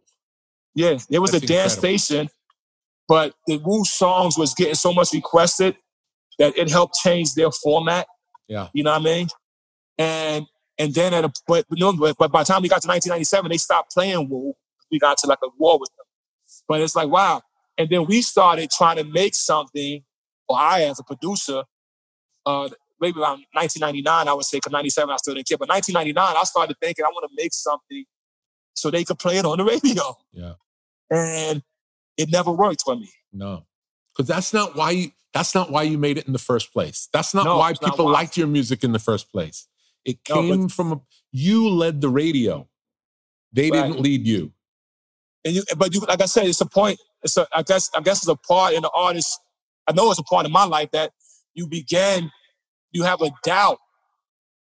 [0.74, 2.00] Yeah, it was That's a dance incredible.
[2.00, 2.30] station,
[3.08, 5.76] but the Wu songs was getting so much requested
[6.40, 8.08] that it helped change their format.
[8.48, 8.70] Yeah.
[8.74, 9.28] You know what I mean?
[10.00, 10.46] And
[10.80, 13.50] and then at a but but no, but by the time we got to 1997,
[13.52, 14.54] they stopped playing Wu.
[14.92, 16.06] We got to like a war with them.
[16.68, 17.42] But it's like wow.
[17.78, 20.04] And then we started trying to make something,
[20.48, 21.64] or I as a producer,
[22.46, 22.70] uh,
[23.04, 25.58] maybe around 1999, I would say, because 97 I still didn't care.
[25.58, 28.06] But 1999, I started thinking I want to make something
[28.74, 30.16] so they could play it on the radio.
[30.32, 30.54] Yeah.
[31.12, 31.62] And
[32.18, 33.10] it never worked for me.
[33.32, 33.66] No.
[34.16, 37.10] Because that's not why you that's not why you made it in the first place.
[37.12, 38.12] That's not No, why it's not people why.
[38.12, 39.68] liked your music in the first place.
[40.06, 41.02] It No, came from a,
[41.32, 42.68] you led the radio.
[43.52, 43.88] They Right.
[43.88, 44.54] didn't lead you.
[45.44, 47.00] And you, but you, like I said, it's a point.
[47.24, 49.40] It's a, I guess, I guess it's a part in the artist.
[49.88, 51.12] I know it's a part in my life that
[51.56, 52.32] you begin,
[52.94, 53.80] you have a doubt,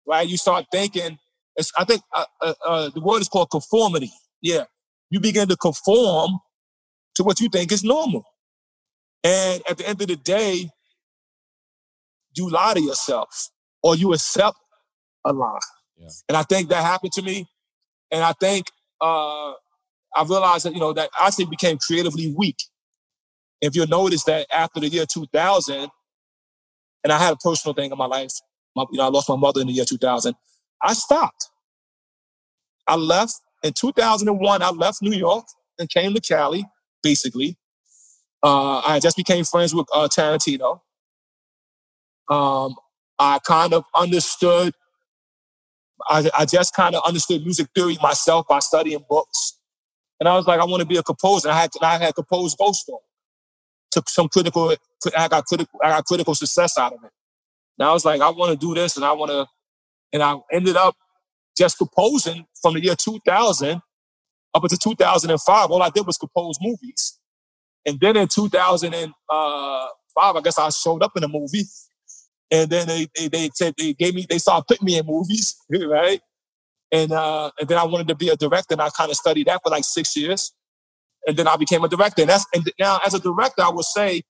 [0.07, 0.29] right?
[0.29, 1.19] You start thinking.
[1.57, 4.13] It's, I think uh, uh, uh, the word is called conformity.
[4.41, 4.65] Yeah,
[5.11, 6.39] you begin to conform
[7.17, 8.25] to what you think is normal,
[9.25, 10.71] and at the end of the day,
[12.37, 13.49] you lie to yourself
[13.83, 14.57] or you accept
[15.25, 15.59] a lie.
[15.97, 16.09] Yeah.
[16.29, 17.47] And I think that happened to me,
[18.11, 18.67] and I think.
[19.01, 19.53] Uh,
[20.17, 22.57] I realized that, you know, that I actually became creatively weak.
[23.61, 25.89] If you'll notice that after the year 2000,
[27.09, 28.33] and I had a personal thing in my life,
[28.77, 30.35] my, you know, I lost my mother in the year 2000,
[30.83, 31.49] I stopped.
[32.87, 33.33] I left
[33.63, 35.47] in 2001, I left New York
[35.79, 36.67] and came to Cali,
[37.03, 37.57] basically.
[38.43, 40.81] Uh, I just became friends with uh, Tarantino.
[42.29, 42.77] Um,
[43.19, 44.75] I kind of understood,
[46.11, 49.55] I, I just kind of understood music theory myself by studying books.
[50.21, 51.49] And I was like, I want to be a composer.
[51.49, 53.01] I had I had composed Ghost Story.
[53.91, 54.75] Took some critical,
[55.17, 57.11] I got critical, I got critical success out of it.
[57.79, 59.47] And I was like, I want to do this, and I want to,
[60.13, 60.97] and I ended up
[61.57, 63.81] just composing from the year 2000
[64.55, 65.71] up until 2005.
[65.71, 67.19] All I did was compose movies,
[67.87, 71.65] and then in 2005, I guess I showed up in a movie,
[72.51, 75.57] and then they they, they said they gave me they started putting me in movies,
[75.71, 76.21] right?
[76.91, 79.47] And uh, and then I wanted to be a director, and I kind of studied
[79.47, 80.53] that for like six years,
[81.29, 82.23] and then I became a director.
[82.23, 84.23] And that's and now as a director, I would say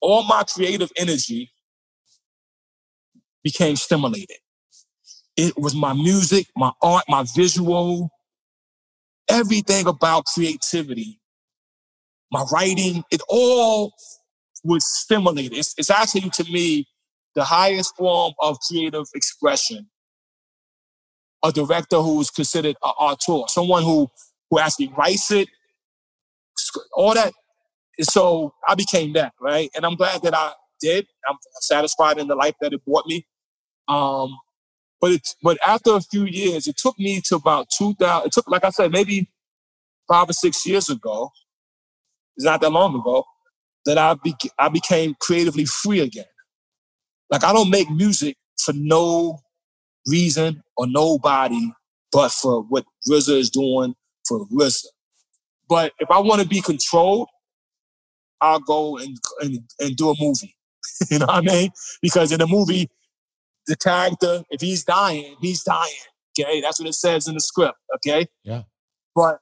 [0.00, 1.50] all my creative energy
[3.42, 4.38] became stimulated.
[5.36, 8.10] It was my music, my art, my visual,
[9.28, 11.20] everything about creativity,
[12.30, 13.02] my writing.
[13.10, 13.92] It all
[14.62, 15.58] was stimulated.
[15.58, 16.86] It's, it's actually to me
[17.34, 19.88] the highest form of creative expression
[21.42, 24.08] a director who's considered an auteur, someone who
[24.52, 25.48] who actually writes it,
[26.92, 27.32] all that.
[27.96, 29.70] And so I became that, right?
[29.74, 31.06] And I'm glad that I did.
[31.26, 33.26] I'm satisfied in the life that it brought me.
[33.88, 34.36] Um,
[35.00, 38.26] but but after a few years, it took me to about 2000.
[38.26, 39.30] It took, like I said, maybe
[40.06, 41.30] five or six years ago.
[42.36, 43.24] It's not that long ago
[43.86, 46.26] that I be, I became creatively free again.
[47.30, 49.38] Like I don't make music for no
[50.06, 51.72] reason or nobody
[52.12, 53.94] but for what RZA is doing
[54.26, 54.86] for RZA.
[55.68, 57.28] But if I want to be controlled,
[58.40, 60.56] I'll go and, and, and do a movie.
[61.10, 61.70] you know what I mean?
[62.00, 62.90] Because in a movie,
[63.66, 65.90] the character, if he's dying, he's dying.
[66.38, 67.78] Okay, that's what it says in the script.
[67.96, 68.62] Okay, Yeah.
[69.14, 69.38] but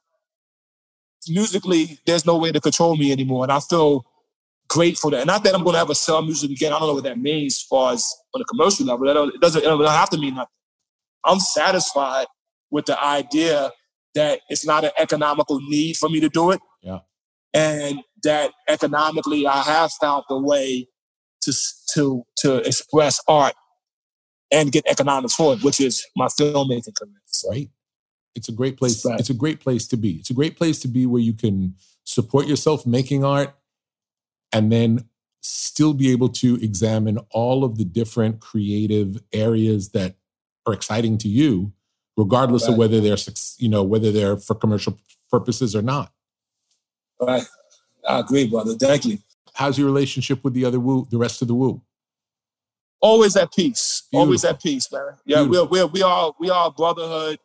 [1.27, 4.05] musically, there's no way to control me anymore, and I feel
[4.67, 5.19] grateful that.
[5.21, 6.71] And not that I'm going to ever sell music again.
[6.71, 9.29] I don't know what that means as far as on a commercial level.
[9.29, 10.47] It doesn't, it don't have to mean nothing.
[11.25, 12.27] I'm satisfied
[12.69, 13.71] with the idea
[14.15, 16.59] that it's not an economical need for me to do it.
[16.81, 16.99] Yeah.
[17.53, 20.87] And that economically, I have found the way
[21.41, 21.53] to
[21.93, 23.53] to to express art
[24.51, 27.21] and get economics for it, which is my filmmaking career.
[27.25, 27.69] So, right?
[28.35, 29.05] It's a great place.
[29.05, 29.19] Right.
[29.19, 30.11] It's a great place to be.
[30.11, 33.55] It's a great place to be where you can support yourself making art
[34.51, 35.09] and then
[35.41, 40.15] still be able to examine all of the different creative areas that
[40.65, 41.73] are exciting to you,
[42.21, 43.17] regardless of whether they're,
[43.57, 44.95] you know, whether they're for commercial
[45.29, 46.11] purposes or not.
[47.19, 47.43] right.
[48.07, 48.73] I agree, brother.
[48.75, 49.17] Thank you.
[49.53, 51.81] How's your relationship with the other Wu, the rest of the Wu?
[52.99, 54.03] Always at peace.
[54.13, 55.17] Always at peace, man.
[55.25, 57.39] Yeah, we're, we're, we are we are brotherhood.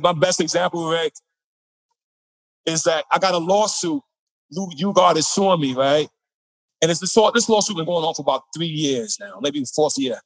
[0.00, 1.14] My best example, Rick,
[2.66, 4.02] is that I got a lawsuit.
[4.50, 6.08] U-God is suing me, right?
[6.82, 9.70] And it's this, this lawsuit been going on for about three years now, maybe the
[9.74, 10.18] fourth year.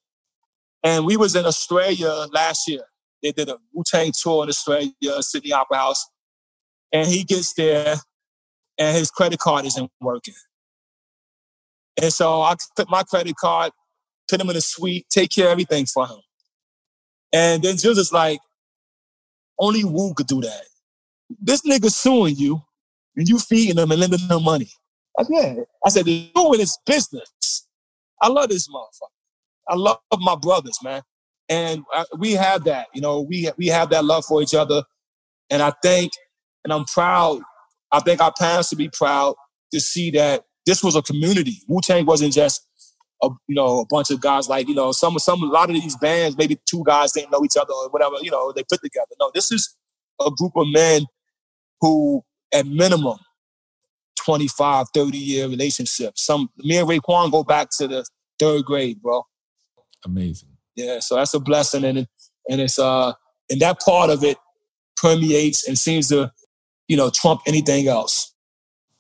[0.83, 2.83] And we was in Australia last year.
[3.27, 6.07] They did a Wu-Tang tour in Australia, Sydney Opera House.
[6.93, 7.97] And he gets there
[8.79, 10.35] and his credit card isn't working.
[12.01, 13.73] And so I put my credit card,
[14.31, 16.19] put him in a suite, take care of everything for him.
[17.33, 18.39] And then Jill's just like,
[19.59, 20.63] only Wu could do that.
[21.41, 22.63] This nigga suing you,
[23.17, 24.71] and you feeding them and lending them money.
[25.19, 25.65] I said.
[25.85, 27.67] I said, doing is business.
[28.21, 29.09] I love this motherfucker.
[29.69, 31.03] I love my brothers, man.
[31.49, 31.85] And
[32.19, 34.83] we have that, you know, we, we have that love for each other.
[35.51, 36.13] And I think,
[36.65, 37.41] and I'm proud,
[37.93, 39.35] I think our parents should be proud
[39.73, 41.59] to see that this was a community.
[41.69, 42.67] Wu Tang wasn't just
[43.23, 45.75] a, you know a bunch of guys like you know some some a lot of
[45.75, 48.83] these bands maybe two guys didn't know each other or whatever you know they put
[48.83, 49.07] together.
[49.19, 49.75] No, this is
[50.21, 51.07] a group of men
[51.81, 53.19] who at minimum
[54.17, 56.19] 25, 30 year relationship.
[56.19, 58.05] Some me and Raekwon go back to the
[58.39, 59.23] third grade, bro.
[60.05, 60.56] Amazing.
[60.77, 62.09] Yeah, so that's a blessing, and it,
[62.49, 63.13] and it's uh
[63.51, 64.37] and that part of it
[64.97, 66.31] permeates and seems to
[66.89, 68.35] you know trump anything else.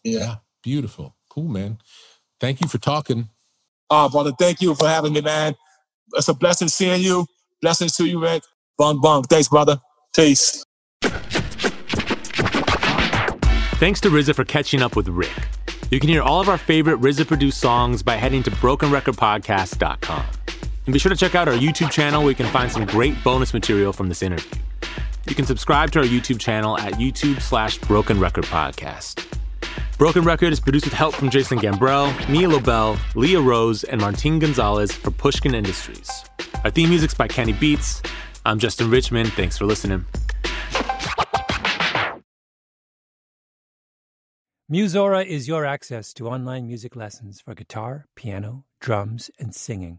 [0.02, 0.18] Yeah.
[0.18, 1.14] yeah beautiful.
[1.28, 1.78] Cool, man.
[2.40, 3.28] Thank you for talking.
[3.88, 5.54] Oh, brother, thank you for having me, man.
[6.14, 7.26] It's a blessing seeing you.
[7.62, 8.42] Blessings to you, Rick.
[8.76, 9.22] Bong bong.
[9.24, 9.80] Thanks, brother.
[10.14, 10.64] Peace.
[13.78, 15.30] Thanks to RZA for catching up with Rick.
[15.90, 20.24] You can hear all of our favorite RZA produced songs by heading to brokenrecordpodcast.com.
[20.86, 23.22] And be sure to check out our YouTube channel where you can find some great
[23.24, 24.60] bonus material from this interview.
[25.28, 29.26] You can subscribe to our YouTube channel at YouTube slash Broken Record Podcast.
[29.98, 34.38] Broken Record is produced with help from Jason Gambrell, Nia Lobel, Leah Rose, and Martin
[34.38, 36.08] Gonzalez for Pushkin Industries.
[36.62, 38.00] Our theme music's by Kenny Beats.
[38.44, 39.32] I'm Justin Richmond.
[39.32, 40.04] Thanks for listening.
[44.70, 49.98] Musora is your access to online music lessons for guitar, piano, drums, and singing.